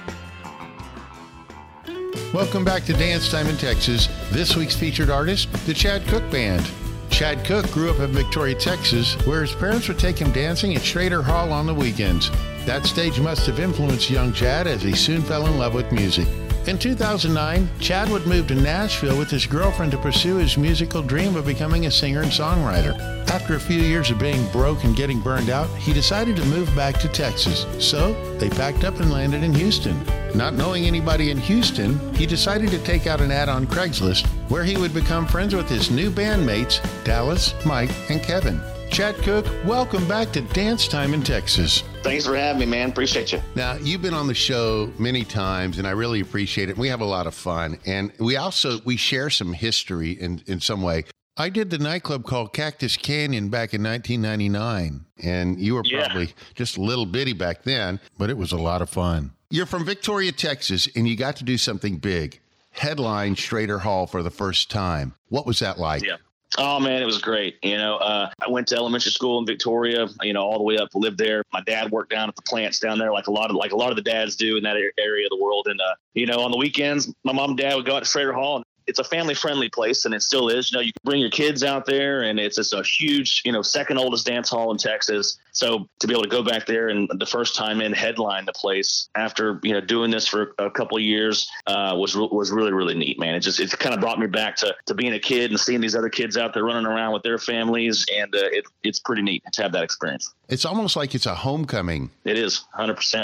Welcome 2.32 2.64
back 2.64 2.86
to 2.86 2.94
Dance 2.94 3.32
Time 3.32 3.48
in 3.48 3.58
Texas. 3.58 4.08
This 4.30 4.56
week's 4.56 4.76
featured 4.76 5.10
artist, 5.10 5.52
the 5.66 5.74
Chad 5.74 6.06
Cook 6.06 6.30
Band. 6.30 6.70
Chad 7.10 7.44
Cook 7.44 7.72
grew 7.72 7.90
up 7.90 8.00
in 8.02 8.12
Victoria, 8.12 8.54
Texas, 8.54 9.16
where 9.26 9.42
his 9.42 9.56
parents 9.56 9.88
would 9.88 9.98
take 9.98 10.20
him 10.20 10.32
dancing 10.32 10.76
at 10.76 10.84
Schroeder 10.84 11.24
Hall 11.24 11.52
on 11.52 11.66
the 11.66 11.74
weekends. 11.74 12.30
That 12.68 12.86
stage 12.86 13.20
must 13.20 13.48
have 13.48 13.60
influenced 13.60 14.12
young 14.12 14.32
Chad 14.32 14.68
as 14.68 14.84
he 14.84 14.94
soon 14.94 15.24
fell 15.24 15.48
in 15.48 15.58
love 15.58 15.74
with 15.74 15.92
music. 15.92 16.28
In 16.68 16.78
2009, 16.78 17.70
Chad 17.80 18.10
would 18.10 18.28
move 18.28 18.48
to 18.48 18.56
Nashville 18.56 19.18
with 19.18 19.30
his 19.30 19.48
girlfriend 19.48 19.92
to 19.94 19.98
pursue 19.98 20.36
his 20.36 20.58
musical 20.58 21.02
dream 21.02 21.36
of 21.36 21.46
becoming 21.46 21.86
a 21.86 21.92
singer 21.92 22.22
and 22.22 22.32
songwriter. 22.32 23.00
After 23.30 23.56
a 23.56 23.60
few 23.60 23.80
years 23.82 24.12
of 24.12 24.20
being 24.20 24.46
broke 24.52 24.84
and 24.84 24.96
getting 24.96 25.20
burned 25.20 25.50
out, 25.50 25.70
he 25.78 25.94
decided 25.94 26.36
to 26.36 26.46
move 26.46 26.74
back 26.76 27.00
to 27.00 27.08
Texas. 27.08 27.66
So 27.84 28.14
they 28.38 28.50
packed 28.50 28.84
up 28.84 29.00
and 29.00 29.12
landed 29.12 29.42
in 29.42 29.54
Houston. 29.54 30.00
Not 30.36 30.54
knowing 30.54 30.86
anybody 30.86 31.32
in 31.32 31.38
Houston, 31.38 32.14
he 32.14 32.26
decided 32.26 32.70
to 32.72 32.84
take 32.84 33.08
out 33.08 33.22
an 33.22 33.32
ad 33.32 33.50
on 33.50 33.66
Craigslist 33.66 34.28
where 34.50 34.64
he 34.64 34.78
would 34.78 34.94
become 34.94 35.26
friends 35.26 35.56
with 35.56 35.70
his 35.70 35.90
new 35.90 36.12
bandmates, 36.12 36.82
Dallas, 37.04 37.54
Mike, 37.66 37.92
and 38.10 38.22
Kevin. 38.22 38.62
Chad 38.92 39.16
Cook, 39.18 39.46
welcome 39.66 40.06
back 40.08 40.32
to 40.34 40.42
Dance 40.42 40.88
Time 40.88 41.14
in 41.14 41.24
Texas. 41.24 41.84
Thanks 42.02 42.26
for 42.26 42.36
having 42.36 42.60
me, 42.60 42.66
man. 42.66 42.90
Appreciate 42.90 43.32
you. 43.32 43.42
Now, 43.56 43.76
you've 43.76 44.02
been 44.02 44.14
on 44.14 44.28
the 44.28 44.34
show 44.34 44.92
many 44.98 45.24
times 45.24 45.78
and 45.78 45.88
I 45.88 45.92
really 45.92 46.20
appreciate 46.20 46.70
it. 46.70 46.78
We 46.78 46.90
have 46.90 47.00
a 47.00 47.06
lot 47.06 47.26
of 47.28 47.34
fun 47.34 47.78
and 47.86 48.12
we 48.20 48.36
also 48.36 48.80
we 48.86 48.98
share 48.98 49.30
some 49.30 49.54
history 49.54 50.12
in 50.12 50.44
in 50.48 50.60
some 50.60 50.82
way. 50.82 51.06
I 51.38 51.48
did 51.50 51.70
the 51.70 51.78
nightclub 51.78 52.26
called 52.26 52.52
Cactus 52.52 52.98
Canyon 52.98 53.48
back 53.50 53.74
in 53.74 53.82
1999 53.84 55.06
and 55.24 55.60
you 55.62 55.76
were 55.76 55.84
Yeah. 55.86 56.06
probably 56.08 56.34
just 56.56 56.76
a 56.78 56.82
little 56.82 57.06
bitty 57.06 57.34
back 57.34 57.64
then, 57.64 58.00
but 58.18 58.30
it 58.30 58.38
was 58.38 58.52
a 58.52 58.58
lot 58.58 58.82
of 58.82 58.90
fun. 58.90 59.32
You're 59.50 59.66
from 59.66 59.86
Victoria, 59.86 60.34
Texas 60.34 60.90
and 60.96 61.08
you 61.08 61.16
got 61.16 61.38
to 61.38 61.44
do 61.46 61.58
something 61.58 61.98
big. 61.98 62.42
Headline 62.72 63.36
Schroeder 63.36 63.80
Hall 63.80 64.08
for 64.08 64.22
the 64.24 64.30
first 64.30 64.70
time. 64.70 65.14
What 65.30 65.46
was 65.46 65.60
that 65.60 65.80
like? 65.80 66.04
Yeah. 66.04 66.18
Oh 66.62 66.78
man, 66.78 67.02
it 67.02 67.06
was 67.06 67.20
great. 67.20 67.58
You 67.64 67.78
know, 67.78 67.96
uh, 67.96 68.30
I 68.46 68.50
went 68.50 68.68
to 68.68 68.76
elementary 68.76 69.14
school 69.14 69.40
in 69.40 69.46
Victoria. 69.46 70.08
You 70.22 70.34
know, 70.34 70.44
all 70.44 70.58
the 70.58 70.64
way 70.64 70.78
up, 70.78 70.90
lived 70.94 71.18
there. 71.18 71.42
My 71.54 71.62
dad 71.62 71.90
worked 71.90 72.10
down 72.10 72.28
at 72.28 72.36
the 72.36 72.42
plants 72.42 72.80
down 72.80 73.00
there, 73.00 73.14
like 73.14 73.28
a 73.28 73.32
lot 73.32 73.50
of 73.50 73.56
like 73.56 73.72
a 73.72 73.78
lot 73.78 73.92
of 73.92 73.96
the 73.96 74.02
dads 74.02 74.36
do 74.36 74.58
in 74.58 74.64
that 74.64 74.76
area 74.76 75.26
of 75.26 75.30
the 75.30 75.42
world. 75.42 75.68
And 75.70 75.80
uh, 75.80 75.96
you 76.16 76.26
know, 76.26 76.42
on 76.42 76.52
the 76.52 76.58
weekends, 76.58 77.14
my 77.24 77.32
mom 77.32 77.52
and 77.52 77.58
dad 77.58 77.76
would 77.76 77.86
go 77.86 77.96
out 77.96 78.04
to 78.04 78.10
Schroeder 78.10 78.34
Hall. 78.34 78.58
And 78.58 78.66
it's 78.90 79.00
a 79.00 79.04
family 79.04 79.36
friendly 79.36 79.70
place, 79.70 80.06
and 80.06 80.14
it 80.14 80.22
still 80.22 80.50
is. 80.50 80.72
You 80.72 80.78
know, 80.78 80.82
you 80.82 80.92
can 80.92 81.02
bring 81.04 81.22
your 81.22 81.30
kids 81.30 81.64
out 81.64 81.86
there, 81.86 82.24
and 82.24 82.40
it's 82.40 82.56
just 82.56 82.74
a 82.74 82.84
huge, 82.84 83.44
you 83.46 83.52
know, 83.52 83.62
second 83.62 83.98
oldest 83.98 84.26
dance 84.26 84.50
hall 84.50 84.72
in 84.72 84.78
Texas. 84.78 85.38
So 85.52 85.88
to 86.00 86.08
be 86.08 86.14
able 86.14 86.24
to 86.24 86.30
go 86.30 86.42
back 86.42 86.66
there 86.66 86.90
and 86.90 87.10
the 87.20 87.26
first 87.26 87.56
time 87.56 87.82
in 87.82 87.94
headline 87.94 88.46
the 88.46 88.54
place 88.54 89.10
after 89.16 89.60
you 89.64 89.74
know 89.74 89.82
doing 89.82 90.10
this 90.10 90.28
for 90.28 90.54
a 90.58 90.72
couple 90.72 90.98
of 90.98 91.04
years 91.04 91.50
uh, 91.68 91.96
was 91.98 92.16
was 92.16 92.52
really 92.52 92.74
really 92.74 92.96
neat, 92.96 93.20
man. 93.20 93.36
It 93.36 93.42
just 93.42 93.60
it 93.60 93.72
kind 93.78 93.94
of 93.94 94.02
brought 94.02 94.20
me 94.20 94.28
back 94.28 94.56
to 94.58 94.76
to 94.88 94.94
being 94.94 95.14
a 95.14 95.20
kid 95.20 95.52
and 95.52 95.60
seeing 95.60 95.82
these 95.82 95.96
other 95.96 96.10
kids 96.10 96.38
out 96.38 96.54
there 96.54 96.64
running 96.64 96.86
around 96.86 97.14
with 97.14 97.24
their 97.24 97.38
families, 97.38 98.06
and 98.16 98.34
uh, 98.34 98.40
it, 98.52 98.66
it's 98.84 99.00
pretty 99.00 99.22
neat 99.22 99.44
to 99.54 99.62
have 99.62 99.72
that 99.74 99.84
experience. 99.84 100.34
It's 100.50 100.66
almost 100.66 100.96
like 100.96 101.14
it's 101.14 101.28
a 101.28 101.36
homecoming. 101.36 102.10
It 102.26 102.36
is 102.36 102.66
100%. 102.76 103.16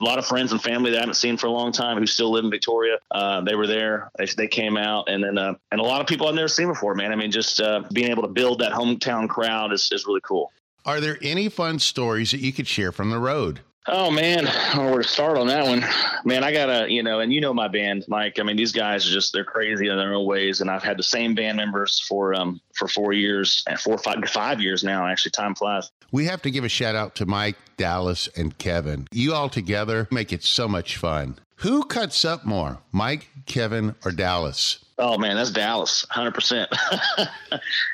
A 0.00 0.04
lot 0.04 0.18
of 0.18 0.24
friends 0.24 0.52
and 0.52 0.62
family 0.62 0.90
that 0.92 0.96
I 0.96 1.00
haven't 1.00 1.14
seen 1.14 1.36
for 1.36 1.46
a 1.46 1.50
long 1.50 1.72
time 1.72 1.98
who 1.98 2.06
still 2.06 2.30
live 2.30 2.44
in 2.44 2.50
Victoria. 2.50 2.96
Uh, 3.10 3.42
they 3.42 3.54
were 3.54 3.66
there. 3.66 4.10
They, 4.16 4.24
they 4.24 4.48
came 4.48 4.78
out. 4.78 5.09
And 5.10 5.24
then, 5.24 5.38
uh, 5.38 5.54
and 5.72 5.80
a 5.80 5.84
lot 5.84 6.00
of 6.00 6.06
people 6.06 6.28
I've 6.28 6.34
never 6.34 6.48
seen 6.48 6.68
before, 6.68 6.94
man. 6.94 7.12
I 7.12 7.16
mean, 7.16 7.30
just 7.30 7.60
uh, 7.60 7.82
being 7.92 8.10
able 8.10 8.22
to 8.22 8.28
build 8.28 8.60
that 8.60 8.72
hometown 8.72 9.28
crowd 9.28 9.72
is, 9.72 9.88
is 9.92 10.06
really 10.06 10.20
cool. 10.22 10.52
Are 10.84 11.00
there 11.00 11.18
any 11.20 11.48
fun 11.48 11.78
stories 11.78 12.30
that 12.30 12.40
you 12.40 12.52
could 12.52 12.66
share 12.66 12.92
from 12.92 13.10
the 13.10 13.18
road? 13.18 13.60
Oh 13.86 14.10
man, 14.10 14.46
oh, 14.74 14.90
where 14.90 15.02
to 15.02 15.08
start 15.08 15.38
on 15.38 15.46
that 15.46 15.64
one? 15.64 15.82
Man, 16.24 16.44
I 16.44 16.52
gotta, 16.52 16.92
you 16.92 17.02
know, 17.02 17.20
and 17.20 17.32
you 17.32 17.40
know 17.40 17.54
my 17.54 17.66
band, 17.66 18.04
Mike. 18.08 18.38
I 18.38 18.42
mean, 18.42 18.56
these 18.56 18.72
guys 18.72 19.08
are 19.08 19.10
just 19.10 19.32
they're 19.32 19.42
crazy 19.42 19.88
in 19.88 19.96
their 19.96 20.14
own 20.14 20.26
ways, 20.26 20.60
and 20.60 20.70
I've 20.70 20.82
had 20.82 20.98
the 20.98 21.02
same 21.02 21.34
band 21.34 21.56
members 21.56 21.98
for 21.98 22.34
um 22.34 22.60
for 22.74 22.88
four 22.88 23.14
years 23.14 23.64
and 23.66 23.80
four 23.80 23.96
five 23.96 24.18
five 24.28 24.60
years 24.60 24.84
now. 24.84 25.06
Actually, 25.06 25.32
time 25.32 25.54
flies. 25.54 25.90
We 26.12 26.26
have 26.26 26.42
to 26.42 26.50
give 26.50 26.62
a 26.62 26.68
shout 26.68 26.94
out 26.94 27.14
to 27.16 27.26
Mike, 27.26 27.56
Dallas, 27.78 28.28
and 28.36 28.56
Kevin. 28.58 29.08
You 29.12 29.32
all 29.32 29.48
together 29.48 30.06
make 30.10 30.32
it 30.32 30.44
so 30.44 30.68
much 30.68 30.98
fun. 30.98 31.38
Who 31.60 31.84
cuts 31.84 32.24
up 32.24 32.46
more, 32.46 32.78
Mike, 32.90 33.28
Kevin, 33.44 33.94
or 34.02 34.12
Dallas? 34.12 34.78
Oh 35.00 35.18
man, 35.18 35.36
that's 35.36 35.50
Dallas, 35.50 36.06
hundred 36.10 36.34
percent. 36.34 36.70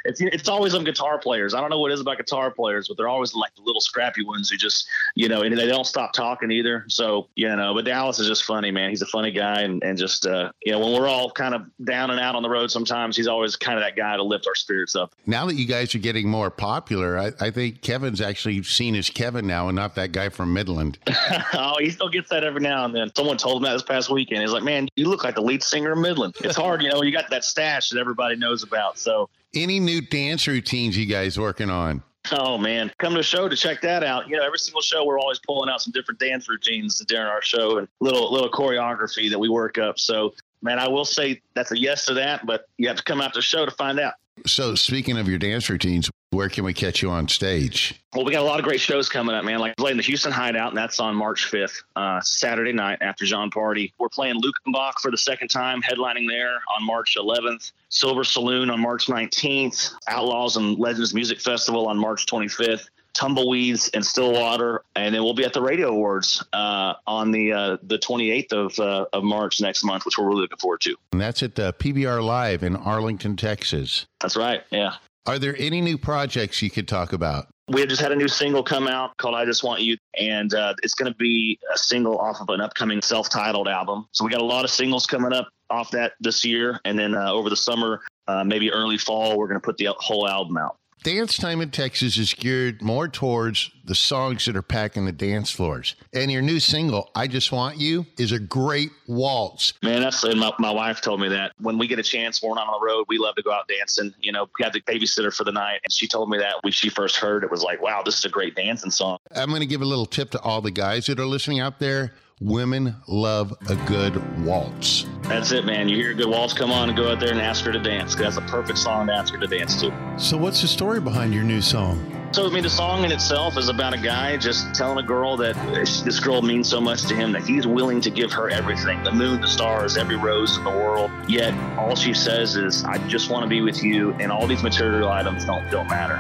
It's 0.07 0.21
it's 0.21 0.49
always 0.49 0.73
them 0.73 0.85
guitar 0.85 1.19
players. 1.19 1.53
I 1.53 1.61
don't 1.61 1.71
know 1.71 1.81
what 1.81 1.91
it 1.91 1.95
is 1.95 2.01
about 2.01 2.17
guitar 2.19 2.51
players, 2.51 2.89
but 2.89 2.97
they're 2.97 3.09
always 3.09 3.35
like 3.35 3.55
the 3.57 3.63
little 3.63 3.81
scrappy 3.81 4.25
ones 4.25 4.51
who 4.51 4.57
just 4.57 4.87
you 5.15 5.29
know, 5.29 5.43
and 5.43 5.57
they 5.57 5.67
don't 5.67 5.87
stop 5.87 6.13
talking 6.13 6.51
either. 6.51 6.85
So 6.89 7.29
you 7.35 7.55
know, 7.55 7.75
but 7.75 7.85
Dallas 7.85 8.19
is 8.19 8.29
just 8.29 8.45
funny, 8.45 8.71
man. 8.71 8.91
He's 8.91 9.03
a 9.03 9.07
funny 9.07 9.33
guy, 9.33 9.63
and 9.63 9.83
and 9.83 9.99
just 9.99 10.27
uh, 10.27 10.53
you 10.65 10.73
know, 10.73 10.79
when 10.79 10.93
we're 10.93 11.09
all 11.09 11.31
kind 11.31 11.55
of 11.55 11.63
down 11.85 12.11
and 12.11 12.21
out 12.21 12.37
on 12.37 12.43
the 12.43 12.49
road, 12.49 12.71
sometimes 12.71 13.17
he's 13.17 13.27
always 13.27 13.57
kind 13.57 13.79
of 13.79 13.85
that 13.85 13.97
guy 13.97 14.17
to 14.17 14.23
lift 14.23 14.47
our 14.47 14.55
spirits 14.55 14.95
up. 14.95 15.15
Now 15.27 15.47
that 15.47 15.55
you 15.55 15.67
guys 15.67 15.95
are 15.95 15.99
getting 15.99 16.29
more 16.29 16.51
popular, 16.51 17.19
I, 17.19 17.33
I 17.41 17.51
think 17.51 17.83
Kevin's 17.83 18.21
actually 18.21 18.63
seen 18.63 18.95
as 18.95 19.11
Kevin 19.11 19.47
now 19.47 19.69
and 19.69 19.75
not 19.75 19.97
that 19.97 20.13
guy 20.13 20.29
from 20.29 20.53
Midland. 20.53 20.99
oh, 21.55 21.77
he 21.81 21.91
still 21.91 22.09
gets 22.09 22.31
that 22.31 22.45
every 22.45 22.61
now 22.61 22.85
and 22.85 22.95
then. 22.95 23.11
Someone 23.17 23.39
told 23.39 23.56
him 23.57 23.63
that 23.65 23.73
this 23.73 23.83
past 23.83 24.11
weekend. 24.11 24.43
He's 24.43 24.53
like, 24.53 24.63
"Man, 24.63 24.89
you 24.97 25.09
look 25.09 25.25
like 25.25 25.35
the 25.35 25.43
lead 25.43 25.63
singer 25.63 25.93
of 25.93 25.99
Midland." 25.99 26.35
It's 26.41 26.57
hard, 26.57 26.83
you 26.83 26.91
know. 26.91 27.03
You 27.03 27.13
got 27.13 27.31
that 27.31 27.45
stash 27.45 27.91
that 27.91 27.99
everybody 27.99 28.37
knows 28.37 28.63
about. 28.63 28.99
So 28.99 29.29
Any 29.55 29.81
new 29.81 30.01
dance 30.01 30.47
routines 30.47 30.97
you 30.97 31.07
guys 31.07 31.39
working 31.39 31.71
on? 31.71 32.03
Oh 32.33 32.59
man, 32.59 32.91
come 32.99 33.15
to 33.15 33.21
a 33.21 33.23
show 33.23 33.49
to 33.49 33.57
check 33.57 33.81
that 33.83 34.03
out. 34.03 34.29
You 34.29 34.37
know, 34.37 34.45
every 34.45 34.59
single 34.59 34.81
show 34.81 35.05
we're 35.05 35.19
always 35.19 35.39
pulling 35.39 35.71
out 35.71 35.81
some 35.81 35.93
different 35.93 36.19
dance 36.19 36.49
routines 36.49 36.99
during 37.07 37.27
our 37.27 37.43
show 37.43 37.79
and 37.79 37.89
little 38.01 38.33
little 38.33 38.51
choreography 38.51 39.31
that 39.31 39.39
we 39.39 39.49
work 39.49 39.79
up. 39.79 39.99
So, 39.99 40.35
man, 40.63 40.79
I 40.79 40.89
will 40.89 41.05
say 41.05 41.41
that's 41.55 41.73
a 41.73 41.79
yes 41.79 42.07
to 42.07 42.15
that, 42.15 42.47
but 42.47 42.69
you 42.79 42.89
have 42.89 42.97
to 42.97 43.03
come 43.03 43.21
out 43.21 43.33
to 43.35 43.39
the 43.39 43.43
show 43.43 43.65
to 43.65 43.71
find 43.73 43.99
out. 44.01 44.15
So, 44.47 44.75
speaking 44.75 45.17
of 45.17 45.29
your 45.29 45.39
dance 45.39 45.71
routines, 45.71 46.11
where 46.31 46.51
can 46.51 46.65
we 46.65 46.75
catch 46.75 47.01
you 47.01 47.11
on 47.11 47.27
stage? 47.29 47.95
Well, 48.15 48.25
we 48.25 48.33
got 48.33 48.43
a 48.43 48.45
lot 48.45 48.59
of 48.59 48.65
great 48.65 48.81
shows 48.81 49.09
coming 49.09 49.35
up, 49.35 49.45
man. 49.45 49.61
Like 49.61 49.77
playing 49.77 49.97
the 49.97 50.03
Houston 50.03 50.31
Hideout, 50.31 50.69
and 50.69 50.77
that's 50.77 51.01
on 51.01 51.15
March 51.15 51.51
5th, 51.51 51.83
uh, 51.97 52.21
Saturday 52.21 52.73
night 52.73 52.99
after 53.01 53.25
Jon 53.25 53.51
Pardi. 53.51 53.93
We're 53.99 54.11
playing 54.11 54.43
Luckenbach 54.43 54.99
for 55.01 55.11
the 55.11 55.17
second 55.17 55.49
time, 55.49 55.81
headlining 55.81 56.29
there 56.29 56.61
on 56.77 56.85
March 56.85 57.17
11th. 57.19 57.73
Silver 57.89 58.25
Saloon 58.25 58.69
on 58.69 58.81
March 58.81 59.07
19th. 59.07 59.93
Outlaws 60.09 60.59
and 60.59 60.79
Legends 60.79 61.15
Music 61.15 61.41
Festival 61.41 61.87
on 61.89 61.97
March 61.97 62.27
25th. 62.27 62.89
Tumbleweeds 63.17 63.89
in 63.89 64.03
Stillwater, 64.03 64.83
and 64.95 65.15
then 65.15 65.25
we'll 65.25 65.35
be 65.35 65.45
at 65.45 65.53
the 65.53 65.63
Radio 65.63 65.89
Awards 65.89 66.45
uh, 66.53 66.95
on 67.07 67.31
the 67.31 67.53
uh, 67.53 67.77
the 67.83 67.99
28th 67.99 68.53
of 68.53 68.79
uh, 68.79 69.07
of 69.13 69.25
March 69.25 69.61
next 69.61 69.85
month, 69.85 70.05
which 70.05 70.19
we're 70.19 70.27
really 70.27 70.43
looking 70.43 70.59
forward 70.59 70.83
to. 70.83 70.95
And 71.13 71.21
that's 71.21 71.43
at 71.43 71.55
the 71.55 71.73
PBR 71.73 72.23
Live 72.23 72.63
in 72.63 72.77
Arlington, 72.77 73.37
Texas. 73.37 74.07
That's 74.21 74.37
right. 74.37 74.63
Yeah. 74.71 74.97
Are 75.27 75.39
there 75.39 75.57
any 75.59 75.81
new 75.81 75.99
projects 75.99 76.63
you 76.63 76.71
could 76.71 76.87
talk 76.87 77.13
about? 77.13 77.49
We 77.69 77.81
have 77.81 77.89
just 77.89 78.01
had 78.01 78.13
a 78.13 78.17
new 78.17 78.29
single 78.29 78.63
come 78.63 78.87
out 78.87 79.17
called 79.17 79.35
"I 79.35 79.45
Just 79.45 79.65
Want 79.65 79.81
You," 79.81 79.97
and 80.19 80.53
uh, 80.55 80.75
it's 80.83 80.95
going 80.95 81.11
to 81.11 81.17
be 81.17 81.59
a 81.75 81.79
single 81.79 82.19
off 82.19 82.41
of 82.41 82.49
an 82.51 82.61
upcoming 82.61 83.03
self-titled 83.03 83.67
album. 83.67 84.07
So 84.13 84.25
we 84.25 84.31
got 84.31 84.41
a 84.41 84.45
lot 84.45 84.65
of 84.65 84.71
singles 84.71 85.07
coming 85.07 85.33
up 85.33 85.49
off 85.71 85.91
that 85.91 86.13
this 86.21 86.45
year, 86.45 86.79
and 86.85 86.99
then 86.99 87.15
uh, 87.15 87.33
over 87.33 87.51
the 87.51 87.57
summer, 87.57 88.03
uh, 88.29 88.45
maybe 88.45 88.71
early 88.71 88.99
fall, 88.99 89.37
we're 89.37 89.49
going 89.49 89.61
to 89.61 89.65
put 89.65 89.79
the 89.79 89.89
whole 89.99 90.29
album 90.29 90.59
out. 90.59 90.77
Dance 91.03 91.37
Time 91.37 91.61
in 91.61 91.71
Texas 91.71 92.17
is 92.17 92.35
geared 92.35 92.83
more 92.83 93.07
towards 93.07 93.71
the 93.85 93.95
songs 93.95 94.45
that 94.47 94.57
are 94.57 94.63
packing 94.63 95.05
the 95.05 95.13
dance 95.13 95.51
floors. 95.53 95.95
And 96.13 96.33
your 96.33 96.43
new 96.43 96.59
single, 96.59 97.11
I 97.15 97.29
Just 97.29 97.53
Want 97.53 97.79
You, 97.79 98.07
is 98.19 98.33
a 98.33 98.41
great 98.41 98.91
waltz. 99.07 99.73
Man, 99.83 100.03
that's 100.03 100.25
and 100.25 100.41
my, 100.41 100.53
my 100.59 100.71
wife 100.71 101.01
told 101.01 101.21
me 101.21 101.29
that 101.29 101.53
when 101.61 101.79
we 101.79 101.87
get 101.87 102.01
a 102.01 102.03
chance, 102.03 102.43
we're 102.43 102.55
not 102.55 102.67
on 102.67 102.81
the 102.81 102.85
road, 102.85 103.05
we 103.09 103.19
love 103.19 103.37
to 103.37 103.43
go 103.43 103.53
out 103.53 103.69
dancing. 103.69 104.13
You 104.21 104.33
know, 104.33 104.49
we 104.59 104.65
had 104.65 104.73
the 104.73 104.81
babysitter 104.81 105.33
for 105.33 105.45
the 105.45 105.53
night, 105.53 105.81
and 105.85 105.93
she 105.93 106.09
told 106.09 106.29
me 106.29 106.39
that 106.39 106.57
when 106.63 106.73
she 106.73 106.89
first 106.89 107.17
heard 107.17 107.45
it 107.45 107.51
was 107.51 107.63
like, 107.63 107.81
wow, 107.81 108.03
this 108.05 108.19
is 108.19 108.25
a 108.25 108.29
great 108.29 108.57
dancing 108.57 108.91
song. 108.91 109.19
I'm 109.35 109.51
going 109.51 109.61
to 109.61 109.67
give 109.67 109.83
a 109.83 109.87
little 109.87 110.07
tip 110.07 110.31
to 110.33 110.41
all 110.41 110.61
the 110.61 110.73
guys 110.73 111.07
that 111.07 111.21
are 111.21 111.27
listening 111.27 111.61
out 111.61 111.79
there. 111.79 112.15
Women 112.43 112.95
love 113.09 113.57
a 113.71 113.77
good 113.87 114.45
waltz. 114.45 115.07
That's 115.23 115.53
it, 115.53 115.65
man. 115.65 115.89
You 115.89 115.97
hear 115.97 116.11
a 116.11 116.15
good 116.15 116.29
waltz 116.29 116.53
come 116.53 116.71
on 116.71 116.91
and 116.91 116.99
go 116.99 117.11
out 117.11 117.19
there 117.19 117.31
and 117.31 117.41
ask 117.41 117.65
her 117.65 117.73
to 117.73 117.79
dance. 117.79 118.15
'cause 118.15 118.35
That's 118.35 118.37
a 118.37 118.53
perfect 118.53 118.79
song 118.79 119.07
to 119.07 119.15
ask 119.15 119.33
her 119.33 119.41
to 119.41 119.47
dance 119.47 119.81
to. 119.81 119.91
So, 120.19 120.37
what's 120.37 120.61
the 120.61 120.69
story 120.69 121.01
behind 121.01 121.33
your 121.33 121.45
new 121.45 121.63
song? 121.63 121.99
So, 122.33 122.47
I 122.47 122.51
mean, 122.51 122.63
the 122.65 122.69
song 122.69 123.05
in 123.05 123.11
itself 123.11 123.57
is 123.57 123.71
about 123.71 123.95
a 123.95 123.97
guy 123.97 124.37
just 124.37 124.75
telling 124.75 124.99
a 124.99 125.03
girl 125.03 125.39
that 125.39 125.57
this 125.73 126.21
girl 126.21 126.43
means 126.43 126.69
so 126.69 126.79
much 126.79 127.05
to 127.07 127.15
him 127.15 127.33
that 127.33 127.43
he's 127.43 127.67
willing 127.67 128.03
to 128.03 128.11
give 128.11 128.31
her 128.35 128.51
everything 128.51 129.03
the 129.03 129.13
moon, 129.13 129.41
the 129.41 129.49
stars, 129.49 129.97
every 129.97 130.17
rose 130.17 130.59
in 130.59 130.65
the 130.65 130.71
world. 130.71 131.11
Yet, 131.29 131.55
all 131.79 131.97
she 131.97 132.13
says 132.13 132.55
is, 132.55 132.85
I 132.85 132.99
just 133.09 133.31
want 133.31 133.45
to 133.45 133.49
be 133.49 133.63
with 133.63 133.83
you, 133.83 134.15
and 134.21 134.31
all 134.31 134.47
these 134.47 134.63
material 134.63 135.09
items 135.09 135.47
don't, 135.47 135.71
don't 135.71 135.89
matter. 135.89 136.17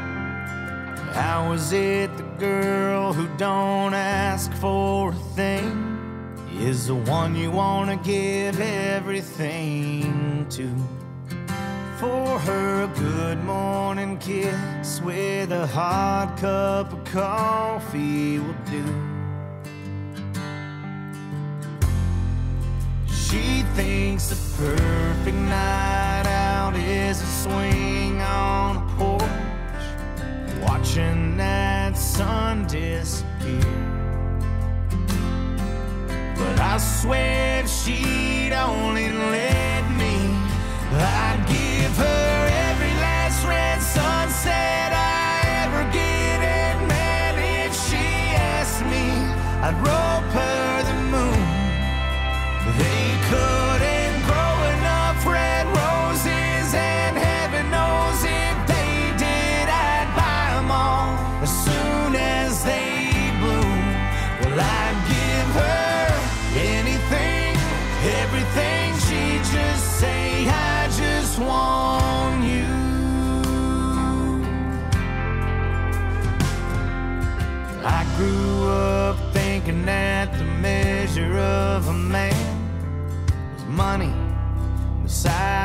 How 1.12 1.52
is 1.52 1.72
it 1.72 2.16
the 2.16 2.22
girl 2.38 3.12
who 3.12 3.28
don't 3.36 3.92
ask 3.92 4.50
for 4.54 5.10
a 5.10 5.14
thing 5.34 5.95
is 6.60 6.86
the 6.86 6.94
one 6.94 7.34
you 7.34 7.50
want 7.50 7.90
to 7.90 7.96
give 8.08 8.60
everything 8.60 10.46
to? 10.50 10.68
For 11.98 12.38
her, 12.38 12.82
a 12.84 12.88
good 12.88 13.42
morning 13.44 14.18
kiss 14.18 15.00
with 15.02 15.52
a 15.52 15.66
hot 15.66 16.36
cup 16.38 16.92
of 16.92 17.04
coffee 17.04 18.38
will 18.38 18.54
do. 18.70 18.84
She 23.06 23.62
thinks 23.74 24.28
the 24.28 24.36
perfect 24.56 25.36
night 25.36 26.26
out 26.26 26.76
is 26.76 27.20
a 27.20 27.26
swing 27.26 28.20
on 28.22 28.76
a 28.76 28.96
porch, 28.96 29.22
watching 30.62 31.36
that 31.36 31.96
sun 31.96 32.66
disappear. 32.66 33.85
But 36.38 36.60
I 36.60 36.76
swear 36.78 37.60
if 37.60 37.68
she'd 37.70 38.52
only 38.52 39.08
let 39.10 39.84
me, 39.90 40.36
I'd 40.92 41.44
give 41.48 41.96
her 41.96 42.48
every 42.68 42.94
last 43.00 43.46
red 43.46 43.80
sunset 43.80 44.92
I 44.92 45.64
ever 45.64 45.82
get. 45.92 46.40
And 46.42 46.88
man, 46.88 47.38
if 47.64 47.72
she 47.74 48.04
asked 48.36 48.84
me, 48.84 49.06
I'd 49.64 49.76
rope 49.80 50.30
her 50.32 50.82
the 50.82 50.96
moon. 51.10 51.46
They 52.78 53.28
couldn't 53.28 53.65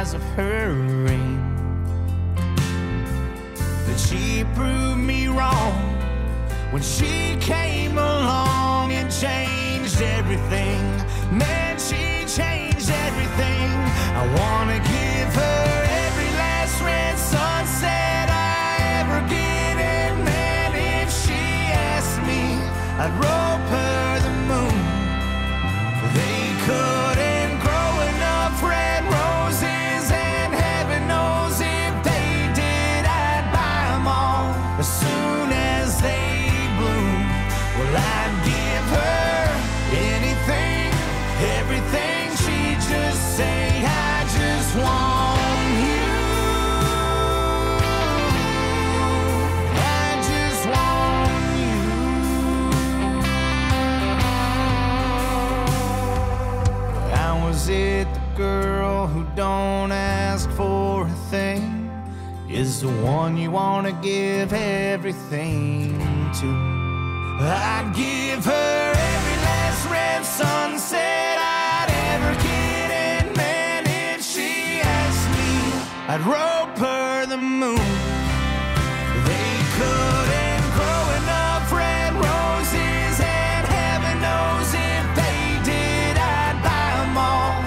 size 0.05 0.13
of 0.13 0.23
her 0.35 0.73
ring. 1.05 1.37
But 3.85 3.97
she 3.97 4.43
proved 4.55 4.99
me 4.99 5.27
wrong 5.27 5.73
when 6.71 6.81
she 6.81 7.37
came 7.39 7.97
along 7.97 8.93
and 8.93 9.11
changed 9.11 10.01
everything. 10.01 10.81
Man, 11.37 11.77
she 11.77 12.25
changed 12.39 12.89
everything. 13.07 13.69
I 14.21 14.23
wanna 14.39 14.79
give 14.79 15.29
her 15.43 15.63
every 16.05 16.31
last 16.43 16.79
sunset 17.31 18.25
I 18.29 18.77
ever 18.99 19.19
get. 19.29 19.75
And 19.93 20.25
man, 20.25 20.69
if 20.99 21.09
she 21.23 21.41
asked 21.93 22.21
me, 22.29 22.43
I'd 23.03 23.13
rope 23.25 23.67
her 23.75 24.19
the 24.27 24.33
moon. 24.49 24.77
They 26.17 26.41
couldn't 26.65 27.10
the 62.81 62.89
one 63.03 63.37
you 63.37 63.51
want 63.51 63.85
to 63.85 63.93
give 64.01 64.51
everything 64.53 65.95
to? 66.33 66.47
I'd 67.43 67.93
give 67.95 68.43
her 68.43 68.93
every 68.95 69.37
last 69.45 69.87
red 69.89 70.25
sunset 70.25 71.37
I'd 71.37 71.89
ever 72.13 72.33
get, 72.41 72.91
and 72.91 73.37
man, 73.37 73.83
if 73.85 74.23
she 74.23 74.81
asked 74.81 75.29
me, 75.37 75.51
I'd 76.07 76.21
rope 76.21 76.77
her 76.79 77.25
the 77.27 77.37
moon. 77.37 77.77
They 79.29 79.53
couldn't 79.77 80.65
grow 80.73 81.03
enough 81.21 81.71
red 81.71 82.13
roses, 82.13 83.15
and 83.21 83.67
heaven 83.67 84.15
knows 84.25 84.73
if 84.73 85.05
they 85.21 85.41
did, 85.69 86.17
I'd 86.17 86.57
buy 86.65 86.89
'em 87.03 87.17
all 87.17 87.61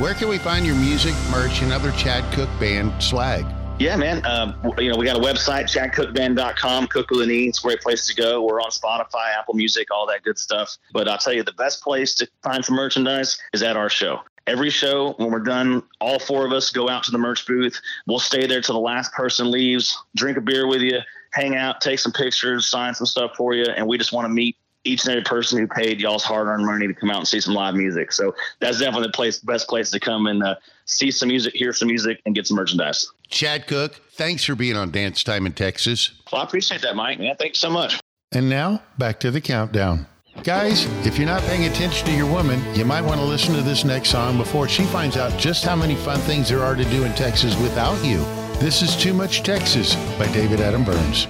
Where 0.00 0.14
can 0.14 0.28
we 0.28 0.38
find 0.38 0.64
your 0.64 0.76
music, 0.76 1.14
merch, 1.30 1.60
and 1.60 1.74
other 1.74 1.92
Chad 1.92 2.24
Cook 2.32 2.48
Band 2.58 2.90
swag? 3.02 3.44
Yeah, 3.78 3.96
man. 3.96 4.24
Um, 4.24 4.54
you 4.78 4.90
know, 4.90 4.96
we 4.96 5.04
got 5.04 5.18
a 5.18 5.20
website, 5.20 5.64
chadcookband.com, 5.64 6.86
Cook 6.86 7.10
with 7.10 7.20
an 7.20 7.30
E. 7.30 7.48
It's 7.48 7.58
a 7.58 7.62
great 7.62 7.82
place 7.82 8.06
to 8.06 8.14
go. 8.14 8.42
We're 8.42 8.62
on 8.62 8.70
Spotify, 8.70 9.34
Apple 9.38 9.52
Music, 9.52 9.88
all 9.90 10.06
that 10.06 10.22
good 10.22 10.38
stuff. 10.38 10.74
But 10.94 11.06
I'll 11.06 11.18
tell 11.18 11.34
you, 11.34 11.42
the 11.42 11.52
best 11.52 11.82
place 11.82 12.14
to 12.14 12.26
find 12.42 12.64
some 12.64 12.76
merchandise 12.76 13.38
is 13.52 13.62
at 13.62 13.76
our 13.76 13.90
show. 13.90 14.20
Every 14.46 14.70
show, 14.70 15.12
when 15.18 15.30
we're 15.30 15.40
done, 15.40 15.82
all 16.00 16.18
four 16.18 16.46
of 16.46 16.52
us 16.54 16.70
go 16.70 16.88
out 16.88 17.02
to 17.04 17.10
the 17.10 17.18
merch 17.18 17.46
booth. 17.46 17.78
We'll 18.06 18.20
stay 18.20 18.46
there 18.46 18.62
till 18.62 18.76
the 18.76 18.80
last 18.80 19.12
person 19.12 19.50
leaves, 19.50 19.94
drink 20.16 20.38
a 20.38 20.40
beer 20.40 20.66
with 20.66 20.80
you, 20.80 21.00
hang 21.34 21.56
out, 21.56 21.82
take 21.82 21.98
some 21.98 22.12
pictures, 22.12 22.70
sign 22.70 22.94
some 22.94 23.06
stuff 23.06 23.32
for 23.36 23.52
you. 23.52 23.66
And 23.66 23.86
we 23.86 23.98
just 23.98 24.12
want 24.14 24.24
to 24.24 24.30
meet 24.30 24.56
each 24.84 25.04
and 25.04 25.12
every 25.12 25.24
person 25.24 25.58
who 25.58 25.66
paid 25.66 26.00
y'all's 26.00 26.24
hard-earned 26.24 26.64
money 26.64 26.86
to 26.86 26.94
come 26.94 27.10
out 27.10 27.18
and 27.18 27.28
see 27.28 27.40
some 27.40 27.54
live 27.54 27.74
music. 27.74 28.12
So 28.12 28.34
that's 28.60 28.78
definitely 28.78 29.08
the 29.08 29.12
place, 29.12 29.38
best 29.38 29.68
place 29.68 29.90
to 29.90 30.00
come 30.00 30.26
and 30.26 30.42
uh, 30.42 30.56
see 30.86 31.10
some 31.10 31.28
music, 31.28 31.54
hear 31.54 31.72
some 31.72 31.88
music, 31.88 32.20
and 32.24 32.34
get 32.34 32.46
some 32.46 32.56
merchandise. 32.56 33.10
Chad 33.28 33.66
Cook, 33.66 34.00
thanks 34.12 34.44
for 34.44 34.54
being 34.54 34.76
on 34.76 34.90
Dance 34.90 35.22
Time 35.22 35.46
in 35.46 35.52
Texas. 35.52 36.12
Well, 36.32 36.40
I 36.40 36.44
appreciate 36.44 36.82
that, 36.82 36.96
Mike. 36.96 37.18
Man, 37.18 37.36
thanks 37.36 37.58
so 37.58 37.70
much. 37.70 38.00
And 38.32 38.48
now, 38.48 38.82
back 38.96 39.20
to 39.20 39.30
the 39.30 39.40
countdown. 39.40 40.06
Guys, 40.44 40.86
if 41.04 41.18
you're 41.18 41.26
not 41.26 41.42
paying 41.42 41.70
attention 41.70 42.06
to 42.06 42.12
your 42.14 42.30
woman, 42.30 42.62
you 42.74 42.84
might 42.84 43.02
want 43.02 43.20
to 43.20 43.26
listen 43.26 43.54
to 43.54 43.62
this 43.62 43.84
next 43.84 44.10
song 44.10 44.38
before 44.38 44.68
she 44.68 44.84
finds 44.84 45.16
out 45.16 45.36
just 45.38 45.64
how 45.64 45.76
many 45.76 45.96
fun 45.96 46.18
things 46.20 46.48
there 46.48 46.62
are 46.62 46.76
to 46.76 46.84
do 46.84 47.04
in 47.04 47.12
Texas 47.14 47.60
without 47.60 48.02
you. 48.04 48.18
This 48.60 48.80
is 48.80 48.96
Too 48.96 49.12
Much 49.12 49.42
Texas 49.42 49.96
by 50.16 50.30
David 50.32 50.60
Adam 50.60 50.84
Byrnes. 50.84 51.26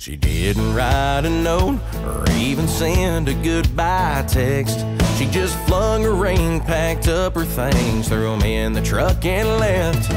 She 0.00 0.16
didn't 0.16 0.74
write 0.74 1.26
a 1.26 1.28
note 1.28 1.78
or 2.06 2.24
even 2.32 2.66
send 2.66 3.28
a 3.28 3.34
goodbye 3.34 4.24
text. 4.26 4.86
She 5.18 5.26
just 5.26 5.58
flung 5.66 6.04
her 6.04 6.14
ring, 6.14 6.60
packed 6.60 7.06
up 7.06 7.34
her 7.34 7.44
things, 7.44 8.08
threw 8.08 8.20
threw 8.20 8.32
'em 8.32 8.40
in 8.40 8.72
the 8.72 8.80
truck 8.80 9.22
and 9.26 9.46
left. 9.60 10.10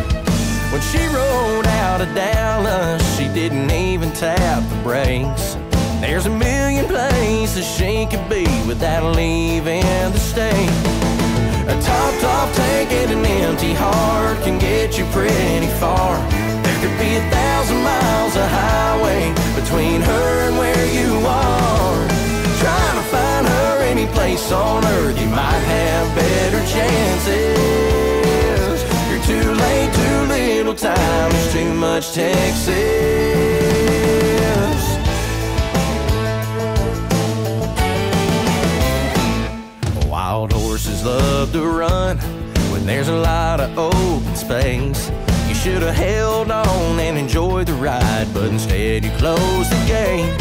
When 0.72 0.80
she 0.84 1.06
rode 1.08 1.68
out 1.68 2.00
of 2.00 2.16
Dallas, 2.16 3.04
she 3.18 3.28
didn't 3.28 3.72
even 3.72 4.14
tap 4.14 4.64
the 4.70 4.76
brakes. 4.84 5.58
There's 6.00 6.28
a 6.28 6.30
million 6.30 6.86
places 6.86 7.68
she 7.68 8.06
could 8.06 8.30
be 8.30 8.48
without 8.66 9.14
leaving 9.18 9.84
the 10.14 10.18
state. 10.18 10.72
A 11.68 11.76
top 11.82 12.24
off 12.24 12.56
tank 12.56 12.90
and 12.90 13.12
an 13.12 13.26
empty 13.26 13.74
heart 13.74 14.42
can 14.44 14.58
get 14.60 14.98
you 14.98 15.04
pretty 15.08 15.68
far. 15.82 16.43
Could 16.84 17.00
be 17.00 17.16
a 17.16 17.24
thousand 17.32 17.82
miles 17.82 18.36
of 18.36 18.44
highway 18.44 19.34
between 19.56 20.02
her 20.02 20.48
and 20.50 20.58
where 20.58 20.86
you 20.92 21.26
are. 21.26 22.08
Trying 22.60 22.98
to 22.98 23.04
find 23.10 23.48
her 23.48 23.84
any 23.84 24.06
place 24.08 24.52
on 24.52 24.84
earth, 24.84 25.18
you 25.18 25.28
might 25.28 25.64
have 25.76 26.14
better 26.14 26.60
chances. 26.76 27.64
You're 29.08 29.24
too 29.24 29.54
late, 29.54 29.94
too 29.94 30.26
little 30.28 30.74
time, 30.76 31.32
there's 31.32 31.54
too 31.54 31.74
much 31.74 32.12
Texas. 32.12 32.74
Wild 40.06 40.52
horses 40.52 41.06
love 41.06 41.54
to 41.54 41.66
run 41.66 42.18
when 42.74 42.86
there's 42.86 43.08
a 43.08 43.16
lot 43.16 43.62
of 43.62 43.78
open 43.78 44.36
space. 44.36 45.10
Should 45.64 45.82
have 45.82 45.96
held 45.96 46.52
on 46.52 47.00
and 47.00 47.18
enjoyed 47.18 47.68
the 47.68 47.74
ride, 47.76 48.28
but 48.34 48.48
instead 48.52 49.06
you 49.06 49.12
closed 49.12 49.72
the 49.72 49.86
gate. 49.88 50.38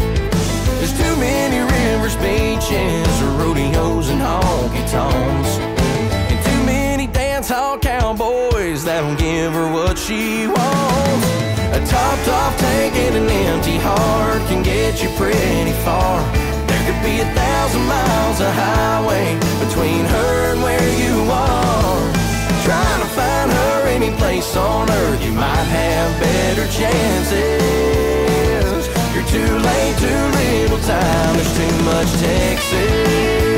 There's 0.78 0.92
too 0.98 1.14
many 1.14 1.60
rivers, 1.60 2.16
beaches, 2.16 3.22
rodeos, 3.38 4.08
and 4.08 4.20
honky 4.20 4.82
tonks. 4.90 5.58
And 6.26 6.44
too 6.44 6.66
many 6.66 7.06
dance 7.06 7.48
hall 7.50 7.78
cowboys 7.78 8.82
that'll 8.82 9.14
give 9.14 9.52
her 9.52 9.72
what 9.72 9.96
she 9.96 10.48
wants. 10.48 11.26
A 11.70 11.78
topped 11.86 12.28
off 12.28 12.58
tank 12.58 12.96
and 12.96 13.18
an 13.18 13.30
empty 13.30 13.78
heart 13.78 14.42
can 14.48 14.64
get 14.64 15.04
you 15.04 15.08
pretty 15.10 15.70
far. 15.84 16.18
There 16.66 16.82
could 16.84 17.00
be 17.04 17.20
a 17.20 17.28
thousand 17.32 17.86
miles 17.86 18.40
of 18.40 18.52
highway 18.52 19.38
between 19.64 20.04
her 20.04 20.52
and 20.52 20.62
where 20.64 20.88
you 20.98 21.30
are. 21.30 22.11
Trying 22.64 23.00
to 23.00 23.08
find 23.08 23.50
her 23.50 23.86
any 23.88 24.10
place 24.18 24.56
on 24.56 24.88
earth, 24.88 25.24
you 25.24 25.32
might 25.32 25.66
have 25.78 26.20
better 26.20 26.66
chances. 26.70 27.32
You're 29.12 29.26
too 29.26 29.58
late, 29.58 29.98
too 29.98 30.30
little 30.38 30.78
time, 30.86 31.34
there's 31.34 31.56
too 31.58 31.84
much 31.84 32.12
Texas. 32.20 33.51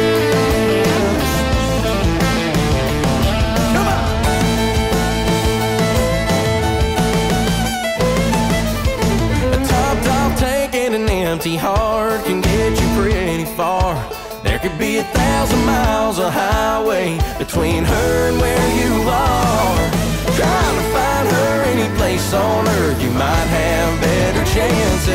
A 14.99 15.05
thousand 15.05 15.65
miles 15.65 16.19
of 16.19 16.33
highway 16.33 17.19
between 17.39 17.85
her 17.85 18.29
and 18.29 18.39
where 18.41 18.69
you 18.81 19.09
are. 19.09 19.91
Trying 20.37 20.77
to 20.77 20.85
find 20.95 21.29
her 21.29 21.63
any 21.73 21.89
place 21.97 22.33
on 22.33 22.69
earth, 22.69 23.03
you 23.03 23.11
might 23.11 23.49
have 23.59 24.01
better 24.01 24.45
chances. 24.55 25.15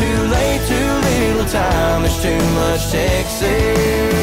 Too 0.00 0.18
late, 0.34 0.62
too 0.66 0.90
little 1.10 1.46
time, 1.46 2.02
there's 2.02 2.20
too 2.22 2.42
much 2.54 2.90
Texas. 2.90 4.15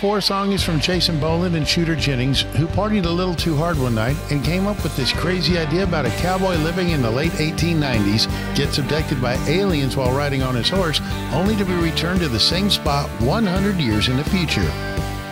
Four 0.00 0.20
song 0.20 0.52
is 0.52 0.62
from 0.62 0.78
Jason 0.78 1.18
Boland 1.18 1.56
and 1.56 1.66
Shooter 1.66 1.96
Jennings, 1.96 2.42
who 2.42 2.68
partied 2.68 3.04
a 3.04 3.10
little 3.10 3.34
too 3.34 3.56
hard 3.56 3.76
one 3.76 3.96
night 3.96 4.16
and 4.30 4.44
came 4.44 4.68
up 4.68 4.80
with 4.84 4.96
this 4.96 5.12
crazy 5.12 5.58
idea 5.58 5.82
about 5.82 6.06
a 6.06 6.10
cowboy 6.10 6.54
living 6.58 6.90
in 6.90 7.02
the 7.02 7.10
late 7.10 7.32
1890s, 7.32 8.28
gets 8.54 8.78
abducted 8.78 9.20
by 9.20 9.34
aliens 9.48 9.96
while 9.96 10.16
riding 10.16 10.40
on 10.40 10.54
his 10.54 10.68
horse, 10.68 11.00
only 11.32 11.56
to 11.56 11.64
be 11.64 11.74
returned 11.74 12.20
to 12.20 12.28
the 12.28 12.38
same 12.38 12.70
spot 12.70 13.10
100 13.22 13.74
years 13.78 14.06
in 14.06 14.16
the 14.16 14.22
future. 14.22 14.70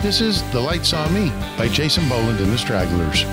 This 0.01 0.19
is 0.19 0.43
The 0.51 0.59
Light 0.59 0.85
Saw 0.85 1.07
Me 1.11 1.29
by 1.57 1.69
Jason 1.69 2.09
Boland 2.09 2.41
and 2.41 2.51
the 2.51 2.57
Stragglers. 2.57 3.23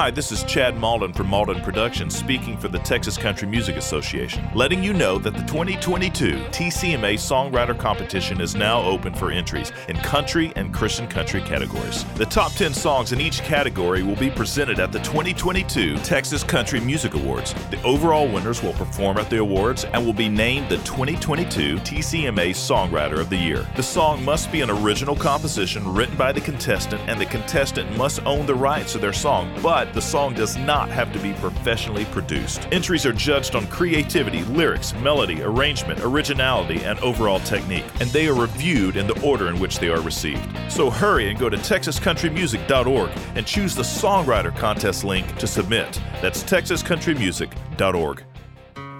Hi, 0.00 0.10
this 0.10 0.32
is 0.32 0.44
Chad 0.44 0.78
Malden 0.78 1.12
from 1.12 1.26
Malden 1.26 1.60
Productions 1.60 2.16
speaking 2.16 2.56
for 2.56 2.68
the 2.68 2.78
Texas 2.78 3.18
Country 3.18 3.46
Music 3.46 3.76
Association, 3.76 4.42
letting 4.54 4.82
you 4.82 4.94
know 4.94 5.18
that 5.18 5.34
the 5.34 5.42
2022 5.42 6.36
TCMA 6.36 7.16
Songwriter 7.16 7.78
Competition 7.78 8.40
is 8.40 8.54
now 8.54 8.80
open 8.80 9.12
for 9.12 9.30
entries 9.30 9.72
in 9.90 9.96
country 9.98 10.54
and 10.56 10.72
Christian 10.72 11.06
country 11.06 11.42
categories. 11.42 12.06
The 12.14 12.24
top 12.24 12.52
10 12.52 12.72
songs 12.72 13.12
in 13.12 13.20
each 13.20 13.42
category 13.42 14.02
will 14.02 14.16
be 14.16 14.30
presented 14.30 14.80
at 14.80 14.90
the 14.90 15.00
2022 15.00 15.98
Texas 15.98 16.42
Country 16.42 16.80
Music 16.80 17.12
Awards. 17.12 17.52
The 17.70 17.82
overall 17.82 18.26
winners 18.26 18.62
will 18.62 18.72
perform 18.72 19.18
at 19.18 19.28
the 19.28 19.40
awards 19.40 19.84
and 19.84 20.06
will 20.06 20.14
be 20.14 20.30
named 20.30 20.70
the 20.70 20.78
2022 20.78 21.76
TCMA 21.76 22.52
Songwriter 22.52 23.18
of 23.18 23.28
the 23.28 23.36
Year. 23.36 23.68
The 23.76 23.82
song 23.82 24.24
must 24.24 24.50
be 24.50 24.62
an 24.62 24.70
original 24.70 25.14
composition 25.14 25.86
written 25.92 26.16
by 26.16 26.32
the 26.32 26.40
contestant, 26.40 27.02
and 27.06 27.20
the 27.20 27.26
contestant 27.26 27.94
must 27.98 28.24
own 28.24 28.46
the 28.46 28.54
rights 28.54 28.92
to 28.92 28.98
their 28.98 29.12
song, 29.12 29.54
but 29.62 29.89
the 29.92 30.00
song 30.02 30.34
does 30.34 30.56
not 30.56 30.88
have 30.88 31.12
to 31.12 31.18
be 31.18 31.32
professionally 31.34 32.04
produced. 32.06 32.66
Entries 32.72 33.04
are 33.06 33.12
judged 33.12 33.54
on 33.54 33.66
creativity, 33.66 34.42
lyrics, 34.44 34.94
melody, 34.94 35.42
arrangement, 35.42 36.00
originality, 36.00 36.82
and 36.84 36.98
overall 37.00 37.40
technique, 37.40 37.84
and 38.00 38.10
they 38.10 38.28
are 38.28 38.34
reviewed 38.34 38.96
in 38.96 39.06
the 39.06 39.20
order 39.22 39.48
in 39.48 39.58
which 39.58 39.78
they 39.78 39.88
are 39.88 40.00
received. 40.00 40.48
So 40.70 40.90
hurry 40.90 41.30
and 41.30 41.38
go 41.38 41.48
to 41.48 41.56
texascountrymusic.org 41.56 43.10
and 43.34 43.46
choose 43.46 43.74
the 43.74 43.82
Songwriter 43.82 44.56
Contest 44.56 45.04
link 45.04 45.36
to 45.38 45.46
submit. 45.46 46.00
That's 46.20 46.42
texascountrymusic.org. 46.44 48.24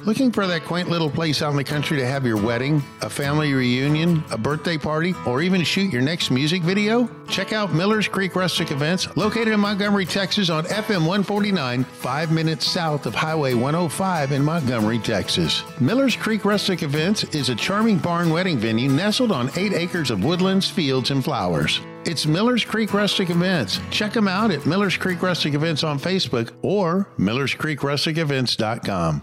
Looking 0.04 0.32
for 0.32 0.46
that 0.46 0.64
quaint 0.64 0.88
little 0.88 1.10
place 1.10 1.42
out 1.42 1.50
in 1.50 1.58
the 1.58 1.64
country 1.64 1.98
to 1.98 2.06
have 2.06 2.24
your 2.24 2.42
wedding, 2.42 2.82
a 3.02 3.10
family 3.10 3.52
reunion, 3.52 4.24
a 4.30 4.38
birthday 4.38 4.78
party, 4.78 5.14
or 5.26 5.42
even 5.42 5.62
shoot 5.62 5.92
your 5.92 6.00
next 6.00 6.30
music 6.30 6.62
video? 6.62 7.06
Check 7.28 7.52
out 7.52 7.74
Miller's 7.74 8.08
Creek 8.08 8.34
Rustic 8.34 8.70
Events, 8.70 9.14
located 9.14 9.48
in 9.48 9.60
Montgomery, 9.60 10.06
Texas 10.06 10.48
on 10.48 10.64
FM 10.64 11.00
149, 11.00 11.84
five 11.84 12.32
minutes 12.32 12.66
south 12.66 13.04
of 13.04 13.14
Highway 13.14 13.52
105 13.52 14.32
in 14.32 14.42
Montgomery, 14.42 15.00
Texas. 15.00 15.62
Miller's 15.80 16.16
Creek 16.16 16.46
Rustic 16.46 16.82
Events 16.82 17.24
is 17.34 17.50
a 17.50 17.54
charming 17.54 17.98
barn 17.98 18.30
wedding 18.30 18.56
venue 18.56 18.88
nestled 18.88 19.30
on 19.30 19.50
eight 19.56 19.74
acres 19.74 20.10
of 20.10 20.24
woodlands, 20.24 20.70
fields, 20.70 21.10
and 21.10 21.22
flowers. 21.22 21.78
It's 22.06 22.24
Miller's 22.24 22.64
Creek 22.64 22.94
Rustic 22.94 23.28
Events. 23.28 23.80
Check 23.90 24.14
them 24.14 24.28
out 24.28 24.50
at 24.50 24.64
Miller's 24.64 24.96
Creek 24.96 25.20
Rustic 25.20 25.52
Events 25.52 25.84
on 25.84 25.98
Facebook 25.98 26.52
or 26.62 27.06
millerscreekrusticevents.com. 27.18 29.22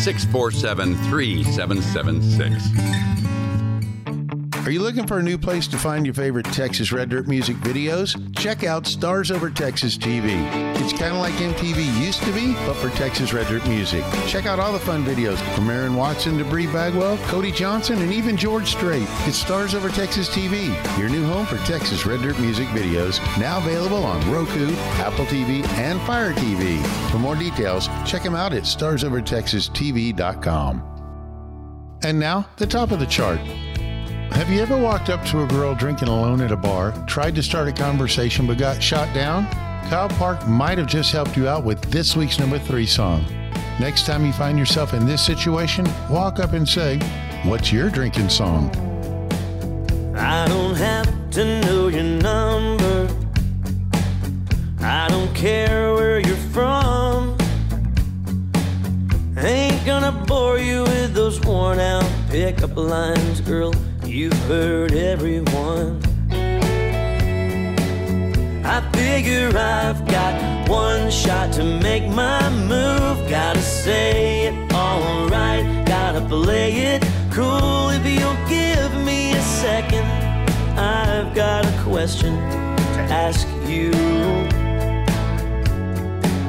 647 0.00 0.96
3776. 1.10 3.09
Are 4.66 4.70
you 4.70 4.82
looking 4.82 5.06
for 5.06 5.18
a 5.18 5.22
new 5.22 5.38
place 5.38 5.66
to 5.68 5.78
find 5.78 6.04
your 6.04 6.14
favorite 6.14 6.44
Texas 6.46 6.90
Red 6.92 7.08
Dirt 7.08 7.26
music 7.26 7.56
videos? 7.56 8.14
Check 8.36 8.62
out 8.62 8.86
Stars 8.86 9.30
Over 9.30 9.48
Texas 9.48 9.96
TV. 9.96 10.34
It's 10.76 10.92
kind 10.92 11.14
of 11.14 11.20
like 11.20 11.32
MTV 11.34 11.98
used 11.98 12.22
to 12.24 12.32
be, 12.32 12.52
but 12.66 12.74
for 12.74 12.90
Texas 12.90 13.32
Red 13.32 13.46
Dirt 13.46 13.66
music. 13.66 14.04
Check 14.26 14.44
out 14.44 14.60
all 14.60 14.74
the 14.74 14.78
fun 14.78 15.02
videos 15.02 15.38
from 15.54 15.70
Aaron 15.70 15.96
Watson 15.96 16.36
to 16.36 16.44
Bri 16.44 16.66
Bagwell, 16.66 17.16
Cody 17.28 17.50
Johnson, 17.50 18.02
and 18.02 18.12
even 18.12 18.36
George 18.36 18.68
Strait. 18.68 19.06
It's 19.20 19.38
Stars 19.38 19.74
Over 19.74 19.88
Texas 19.88 20.28
TV, 20.28 20.68
your 20.98 21.08
new 21.08 21.24
home 21.24 21.46
for 21.46 21.56
Texas 21.64 22.04
Red 22.04 22.20
Dirt 22.20 22.38
music 22.38 22.68
videos, 22.68 23.18
now 23.40 23.56
available 23.58 24.04
on 24.04 24.20
Roku, 24.30 24.74
Apple 25.00 25.24
TV, 25.24 25.66
and 25.78 25.98
Fire 26.02 26.34
TV. 26.34 26.84
For 27.10 27.18
more 27.18 27.34
details, 27.34 27.88
check 28.04 28.24
them 28.24 28.34
out 28.34 28.52
at 28.52 28.64
starsovertexastv.com. 28.64 30.82
And 32.02 32.20
now, 32.20 32.46
the 32.58 32.66
top 32.66 32.90
of 32.90 32.98
the 32.98 33.06
chart. 33.06 33.40
Have 34.32 34.48
you 34.48 34.60
ever 34.62 34.76
walked 34.76 35.10
up 35.10 35.24
to 35.26 35.42
a 35.42 35.46
girl 35.46 35.74
drinking 35.74 36.08
alone 36.08 36.40
at 36.40 36.52
a 36.52 36.56
bar, 36.56 36.92
tried 37.06 37.34
to 37.34 37.42
start 37.42 37.68
a 37.68 37.72
conversation, 37.72 38.46
but 38.46 38.58
got 38.58 38.82
shot 38.82 39.12
down? 39.12 39.46
Kyle 39.90 40.08
Park 40.08 40.46
might 40.46 40.78
have 40.78 40.86
just 40.86 41.12
helped 41.12 41.36
you 41.36 41.48
out 41.48 41.64
with 41.64 41.80
this 41.90 42.16
week's 42.16 42.38
number 42.38 42.58
three 42.58 42.86
song. 42.86 43.24
Next 43.80 44.06
time 44.06 44.24
you 44.24 44.32
find 44.32 44.58
yourself 44.58 44.94
in 44.94 45.04
this 45.04 45.24
situation, 45.24 45.86
walk 46.08 46.38
up 46.38 46.52
and 46.52 46.68
say, 46.68 46.98
What's 47.44 47.72
your 47.72 47.90
drinking 47.90 48.28
song? 48.28 48.70
I 50.16 50.46
don't 50.46 50.76
have 50.76 51.30
to 51.30 51.60
know 51.62 51.88
your 51.88 52.02
number. 52.02 53.08
I 54.80 55.08
don't 55.08 55.34
care 55.34 55.92
where 55.94 56.20
you're 56.20 56.36
from. 56.52 57.36
Ain't 59.36 59.84
gonna 59.84 60.12
bore 60.26 60.58
you 60.58 60.82
with 60.82 61.14
those 61.14 61.40
worn 61.40 61.80
out 61.80 62.04
pickup 62.28 62.76
lines, 62.76 63.40
girl. 63.40 63.72
You've 64.10 64.32
heard 64.48 64.92
everyone. 64.92 66.02
I 68.64 68.80
figure 68.92 69.56
I've 69.56 70.04
got 70.08 70.68
one 70.68 71.12
shot 71.12 71.52
to 71.52 71.62
make 71.62 72.08
my 72.08 72.50
move. 72.50 73.30
Gotta 73.30 73.62
say 73.62 74.46
it 74.48 74.72
alright, 74.72 75.86
gotta 75.86 76.22
play 76.22 76.72
it 76.92 77.04
cool. 77.30 77.90
If 77.90 78.04
you'll 78.04 78.48
give 78.48 78.92
me 79.04 79.30
a 79.30 79.42
second, 79.42 80.04
I've 80.76 81.32
got 81.32 81.64
a 81.64 81.82
question 81.84 82.34
to 82.34 83.00
ask 83.26 83.46
you. 83.68 83.92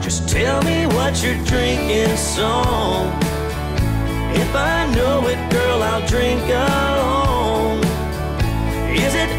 Just 0.02 0.28
tell 0.28 0.64
me 0.64 0.88
what 0.88 1.24
you're 1.24 1.46
drinking 1.46 2.18
song. 2.18 3.06
If 4.34 4.56
I 4.56 4.92
know 4.96 5.28
it, 5.28 5.52
girl, 5.52 5.84
I'll 5.84 6.08
drink 6.08 6.42
along. 6.50 7.21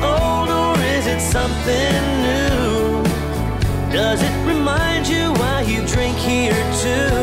Old 0.02 0.48
or 0.50 0.74
is 0.96 1.06
it 1.06 1.20
something 1.20 2.02
new? 2.28 3.02
Does 3.92 4.20
it 4.22 4.46
remind 4.46 5.06
you 5.06 5.32
why 5.40 5.62
you 5.62 5.86
drink 5.86 6.16
here 6.16 6.62
too? 6.82 7.22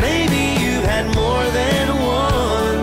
Maybe 0.00 0.42
you've 0.62 0.84
had 0.84 1.06
more 1.14 1.44
than 1.60 1.86
one. 2.04 2.78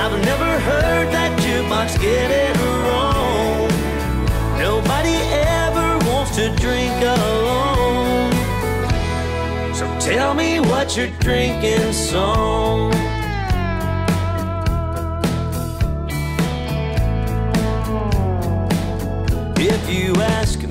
I've 0.00 0.16
never 0.24 0.52
heard 0.68 1.08
that 1.16 1.38
jukebox 1.40 2.00
get 2.00 2.30
it 2.30 2.56
wrong. 2.84 3.68
Nobody 4.58 5.16
ever 5.64 5.98
wants 6.10 6.36
to 6.36 6.54
drink 6.56 6.96
alone. 7.02 8.32
So 9.74 9.84
tell 10.00 10.34
me 10.34 10.60
what 10.60 10.96
you're 10.96 11.14
drinking 11.20 11.92
song. 11.92 12.92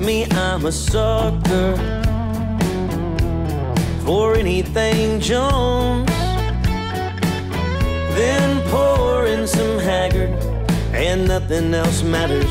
Me, 0.02 0.26
I'm 0.32 0.66
a 0.66 0.72
sucker 0.72 1.76
for 4.04 4.34
anything 4.34 5.20
Jones. 5.20 6.08
Then 8.16 8.62
pour 8.70 9.26
in 9.26 9.46
some 9.46 9.78
Haggard, 9.78 10.30
and 10.92 11.28
nothing 11.28 11.72
else 11.74 12.02
matters. 12.02 12.50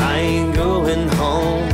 I 0.00 0.18
ain't 0.18 0.54
going 0.54 1.08
home. 1.08 1.68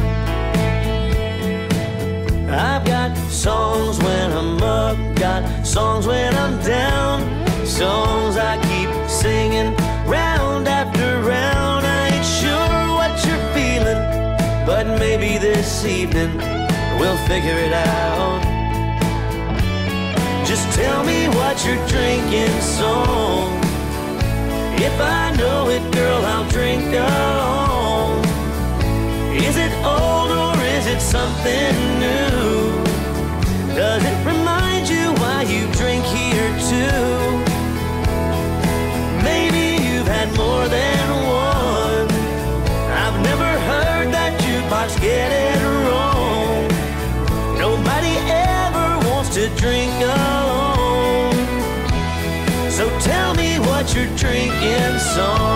I've 2.49 2.85
got 2.85 3.17
songs 3.29 3.99
when 3.99 4.33
I'm 4.33 4.63
up, 4.63 4.97
got 5.17 5.67
songs 5.67 6.07
when 6.07 6.35
I'm 6.35 6.63
down, 6.63 7.21
songs 7.67 8.37
I 8.37 8.55
keep 8.63 9.11
singing 9.11 9.75
but 14.67 14.85
maybe 14.99 15.39
this 15.39 15.85
evening 15.85 16.37
we'll 16.99 17.17
figure 17.29 17.57
it 17.67 17.73
out. 17.73 18.43
Just 20.45 20.67
tell 20.77 21.05
me 21.05 21.29
what 21.29 21.65
you're 21.65 21.87
drinking 21.87 22.61
song. 22.61 23.61
If 24.79 25.01
I 25.01 25.35
know 25.39 25.69
it, 25.71 25.85
girl, 25.95 26.25
I'll 26.27 26.49
drink 26.51 26.85
along. 26.93 28.25
Is 29.37 29.57
it 29.57 29.73
old 29.85 30.33
or 30.33 30.61
is 30.77 30.87
it 30.89 31.01
something 31.01 31.75
new? 32.01 32.46
Song. 55.17 55.56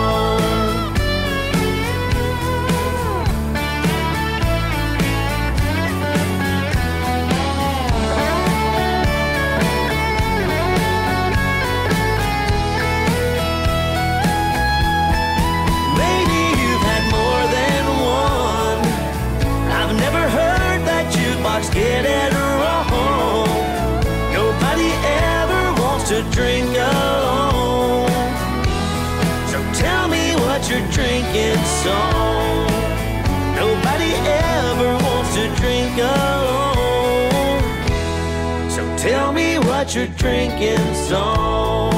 You're 39.93 40.07
drinking 40.07 40.95
song. 40.95 41.91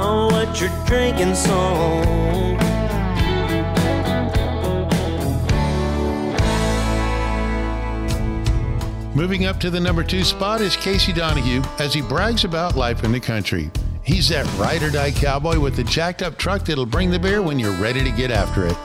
Oh, 0.00 0.28
what 0.30 0.60
you're 0.60 0.70
drinking 0.86 1.34
song. 1.34 2.04
Moving 9.16 9.46
up 9.46 9.58
to 9.58 9.70
the 9.70 9.80
number 9.80 10.04
two 10.04 10.22
spot 10.22 10.60
is 10.60 10.76
Casey 10.76 11.12
Donahew 11.12 11.66
as 11.80 11.92
he 11.92 12.00
brags 12.00 12.44
about 12.44 12.76
life 12.76 13.02
in 13.02 13.10
the 13.10 13.18
country. 13.18 13.68
He's 14.04 14.28
that 14.28 14.46
ride 14.56 14.84
or 14.84 14.90
die 14.90 15.10
cowboy 15.10 15.58
with 15.58 15.74
the 15.74 15.82
jacked 15.82 16.22
up 16.22 16.38
truck 16.38 16.64
that'll 16.64 16.86
bring 16.86 17.10
the 17.10 17.18
beer 17.18 17.42
when 17.42 17.58
you're 17.58 17.72
ready 17.72 18.04
to 18.04 18.12
get 18.12 18.30
after 18.30 18.68
it. 18.68 18.76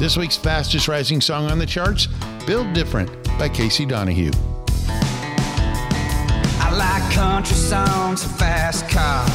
This 0.00 0.16
week's 0.16 0.36
fastest 0.36 0.88
rising 0.88 1.20
song 1.20 1.48
on 1.48 1.60
the 1.60 1.66
charts, 1.66 2.08
Built 2.44 2.74
Different 2.74 3.08
by 3.38 3.48
Casey 3.48 3.86
Donahew. 3.86 4.34
Country 7.16 7.56
songs 7.56 8.24
and 8.24 8.32
fast 8.36 8.90
cars. 8.90 9.30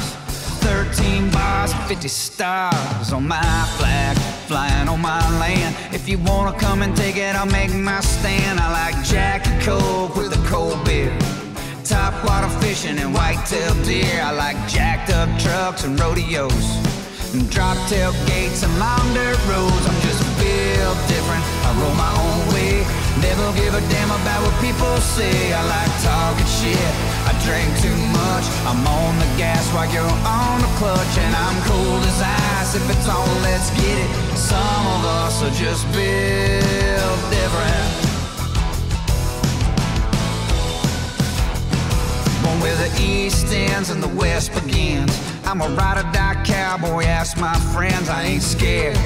13 0.62 1.32
bars, 1.32 1.74
50 1.88 2.08
stars 2.08 3.12
on 3.12 3.28
my 3.28 3.42
flag, 3.78 4.16
flying 4.46 4.88
on 4.88 5.02
my 5.02 5.20
land. 5.40 5.76
If 5.92 6.08
you 6.08 6.20
wanna 6.20 6.56
come 6.60 6.84
and 6.84 6.96
take 6.96 7.18
it, 7.18 7.36
I'll 7.36 7.48
make 7.48 7.74
my 7.74 8.00
stand. 8.02 8.60
I 8.60 8.72
like 8.72 9.04
Jackie 9.04 9.58
Coke 9.66 10.16
with 10.16 10.32
a 10.32 10.48
cold 10.48 10.78
beer. 10.86 11.12
Top 11.84 12.14
water 12.24 12.50
fishing 12.62 13.00
and 13.00 13.16
whitetail 13.16 13.74
deer. 13.84 14.22
I 14.22 14.30
like 14.30 14.58
jacked 14.68 15.10
up 15.10 15.28
trucks 15.40 15.84
and 15.84 16.00
rodeos. 16.00 16.68
And 17.34 17.50
drop 17.50 17.78
tailgates 17.90 18.62
and 18.62 18.74
long 18.78 19.06
dirt 19.16 19.42
roads. 19.50 19.86
I'm 19.90 20.00
just 20.06 20.22
built 20.38 21.00
different. 21.10 21.44
I 21.66 21.70
roll 21.82 21.96
my 21.96 22.14
own 22.14 22.42
way. 22.54 22.86
Never 23.26 23.48
give 23.58 23.74
a 23.74 23.82
damn 23.90 24.12
about 24.22 24.40
what 24.46 24.56
people 24.62 24.98
say. 25.02 25.52
I 25.52 25.62
like 25.66 25.94
talking 26.06 26.46
shit. 26.46 26.91
Drink 27.46 27.70
too 27.82 27.98
much. 28.14 28.46
I'm 28.70 28.86
on 28.86 29.18
the 29.18 29.26
gas 29.38 29.66
while 29.74 29.92
you're 29.92 30.04
on 30.04 30.62
the 30.62 30.72
clutch. 30.78 31.18
And 31.18 31.36
I'm 31.36 31.58
cold 31.64 32.04
as 32.06 32.22
ice. 32.22 32.76
If 32.76 32.90
it's 32.90 33.10
on, 33.10 33.28
let's 33.42 33.70
get 33.72 33.98
it. 33.98 34.10
Some 34.38 34.86
of 34.96 35.06
us 35.06 35.42
are 35.42 35.56
just 35.58 35.86
built 35.92 37.22
different. 37.34 38.02
Born 42.44 42.60
where 42.62 42.76
the 42.76 42.92
east 43.02 43.48
ends 43.52 43.90
and 43.90 44.02
the 44.04 44.14
west 44.20 44.54
begins. 44.54 45.18
I'm 45.46 45.62
a 45.62 45.70
ride 45.70 45.98
or 45.98 46.12
die 46.14 46.42
cowboy, 46.46 47.04
ask 47.04 47.38
my 47.38 47.56
friends, 47.74 48.08
I 48.08 48.24
ain't 48.24 48.44
scared. 48.44 48.98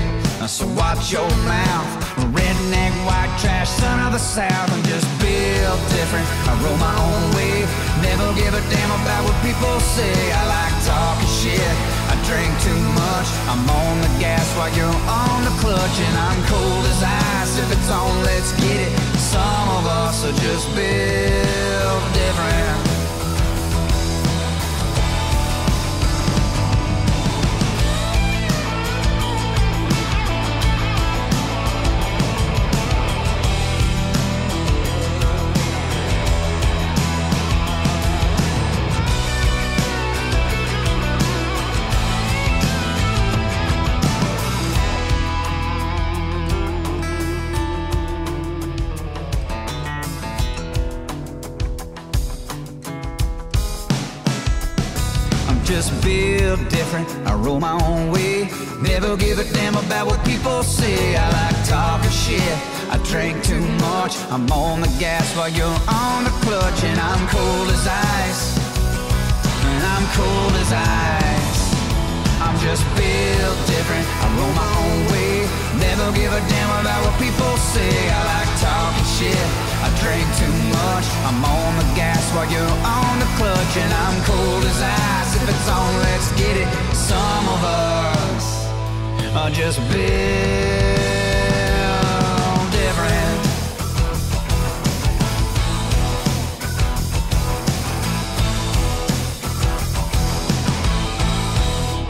So 0.44 0.68
watch 0.78 1.12
your 1.12 1.28
mouth. 1.48 1.90
Redneck, 2.36 2.94
white 3.08 3.34
trash, 3.42 3.68
son 3.68 4.00
of 4.06 4.14
the 4.14 4.20
south. 4.20 4.70
I'm 4.70 4.84
just 4.84 5.08
built 5.18 5.82
different. 5.90 6.28
I 6.46 6.54
roll 6.62 6.78
my 6.78 6.94
own 6.96 7.24
way. 7.34 7.66
Never 8.06 8.30
give 8.36 8.54
a 8.54 8.62
damn 8.70 8.92
about 9.02 9.26
what 9.26 9.36
people 9.42 9.80
say. 9.80 10.14
I 10.32 10.44
like 10.46 10.76
talking 10.86 11.32
shit. 11.42 11.76
I 12.12 12.16
drink 12.30 12.54
too 12.62 12.82
much. 12.94 13.28
I'm 13.50 13.64
on 13.68 14.02
the 14.06 14.12
gas 14.22 14.46
while 14.56 14.70
you're 14.78 15.00
on 15.10 15.40
the 15.44 15.56
clutch. 15.60 15.98
And 15.98 16.16
I'm 16.16 16.40
cold 16.46 16.86
as 16.94 17.02
ice. 17.02 17.58
If 17.58 17.72
it's 17.72 17.90
on, 17.90 18.14
let's 18.24 18.52
get 18.62 18.92
it. 18.92 18.94
Some 19.18 19.68
of 19.82 19.88
us 19.88 20.24
are 20.24 20.38
just 20.46 20.68
built 20.76 22.04
different. 22.14 22.95
Just 55.76 55.91
built 56.01 56.61
different. 56.69 57.05
I 57.28 57.34
roll 57.34 57.59
my 57.59 57.76
own 57.84 58.09
way. 58.09 58.47
Never 58.82 59.17
give 59.17 59.39
a 59.39 59.43
damn 59.51 59.76
about 59.76 60.07
what 60.07 60.23
people 60.23 60.63
say. 60.63 61.17
I 61.17 61.28
like 61.39 61.59
talking 61.67 62.15
shit. 62.23 62.57
I 62.95 62.97
drink 63.11 63.43
too 63.43 63.59
much. 63.84 64.15
I'm 64.32 64.49
on 64.53 64.80
the 64.80 64.91
gas 65.03 65.36
while 65.36 65.49
you're 65.49 65.80
on 65.91 66.23
the 66.23 66.34
clutch. 66.47 66.80
And 66.86 66.97
I'm 66.97 67.28
cold 67.28 67.67
as 67.76 67.86
ice. 68.23 68.43
And 69.67 69.84
I'm 69.93 70.05
cold 70.15 70.53
as 70.63 70.71
ice. 70.71 71.63
I'm 72.39 72.57
just 72.63 72.84
built 72.95 73.57
different. 73.67 74.07
I 74.23 74.26
roll 74.39 74.53
my 74.55 74.71
own 74.80 74.99
way. 75.11 75.43
Never 75.76 76.07
give 76.15 76.32
a 76.32 76.39
damn 76.47 76.71
about 76.80 77.03
what 77.03 77.15
people 77.19 77.51
say. 77.76 77.91
I 78.15 78.21
like 78.32 78.51
talking 78.63 79.07
shit. 79.19 79.64
Drink 80.06 80.30
too 80.38 80.56
much. 80.70 81.08
I'm 81.26 81.43
on 81.43 81.78
the 81.82 81.88
gas 81.95 82.32
while 82.36 82.45
you're 82.51 82.62
on 82.62 83.18
the 83.18 83.26
clutch. 83.38 83.76
And 83.78 83.91
I'm 83.91 84.22
cold 84.24 84.64
as 84.64 84.80
ice. 84.80 85.36
If 85.36 85.49
it's 85.49 85.68
on, 85.68 85.93
let's 86.06 86.30
get 86.34 86.58
it. 86.58 86.68
Some 86.93 87.49
of 87.49 87.64
us 87.64 88.45
are 89.36 89.49
just 89.49 89.80
built 89.89 89.95
different. 92.72 93.41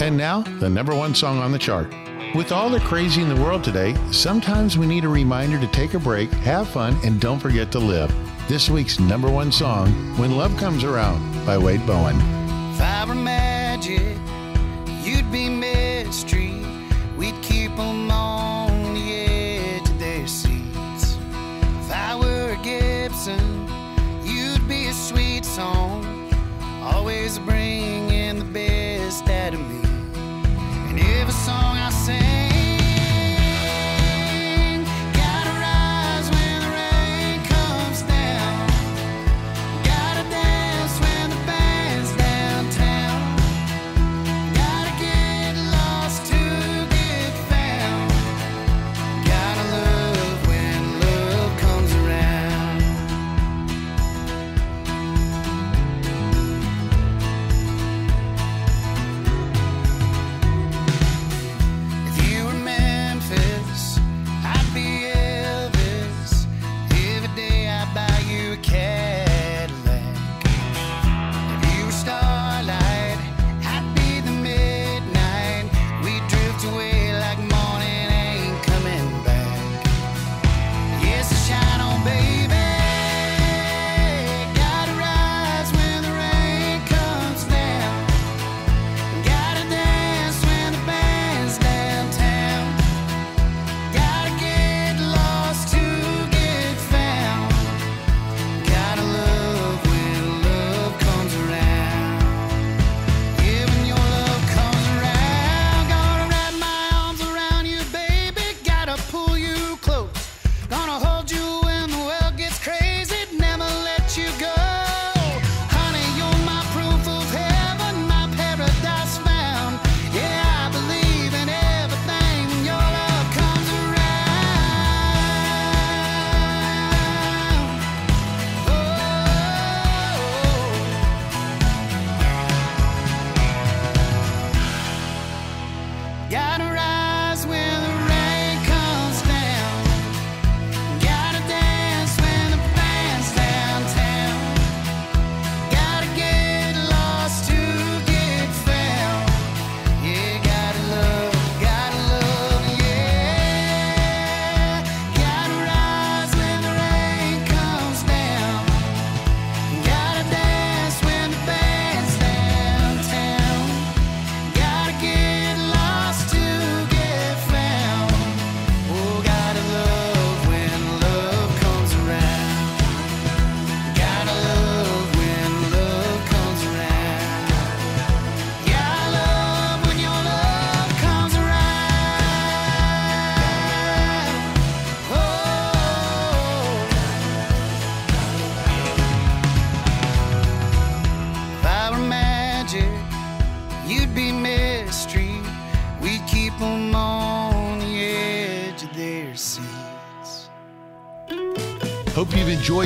And 0.02 0.18
now, 0.18 0.42
the 0.60 0.70
number 0.70 0.94
one 0.94 1.16
song 1.16 1.40
on 1.40 1.54
the 1.54 1.60
chart. 1.60 1.94
With 2.36 2.52
all 2.52 2.70
the 2.70 2.82
crazy 2.82 3.22
in 3.22 3.30
the 3.30 3.42
world 3.42 3.64
today, 3.64 3.96
sometimes 4.12 4.78
we 4.78 4.86
need 4.86 5.06
a 5.06 5.08
reminder 5.08 5.58
to 5.58 5.68
take 5.68 5.94
a 5.94 6.00
break, 6.00 6.30
have 6.32 6.68
fun, 6.68 6.98
and 7.06 7.18
don't 7.22 7.40
forget 7.40 7.72
to 7.72 7.80
live. 7.80 8.14
This 8.50 8.70
week's 8.70 9.00
number 9.00 9.32
one 9.32 9.54
song, 9.54 9.88
When 10.18 10.36
Love 10.36 10.58
Comes 10.58 10.84
Around, 10.84 11.46
by 11.46 11.58
Wade 11.58 11.88
Bowen. 11.88 12.18
If 12.74 12.82
I 12.82 13.06
were 13.08 13.16
magic, 13.16 14.18
you'd 15.02 15.32
be 15.32 15.48
mystery. 15.48 16.62
We'd 17.18 17.42
keep 17.42 17.72
'em 17.80 18.12
on 18.12 18.94
the 18.94 19.14
edge 19.14 19.88
of 19.88 19.98
their 19.98 20.28
seats. 20.28 21.16
If 21.86 21.92
I 21.94 22.16
were 22.16 22.58
a 22.60 22.62
Gibson, 22.62 23.66
you'd 24.26 24.68
be 24.68 24.88
a 24.88 24.94
sweet 24.94 25.46
song. 25.46 26.06
Always 26.84 27.40
bringing 27.40 27.85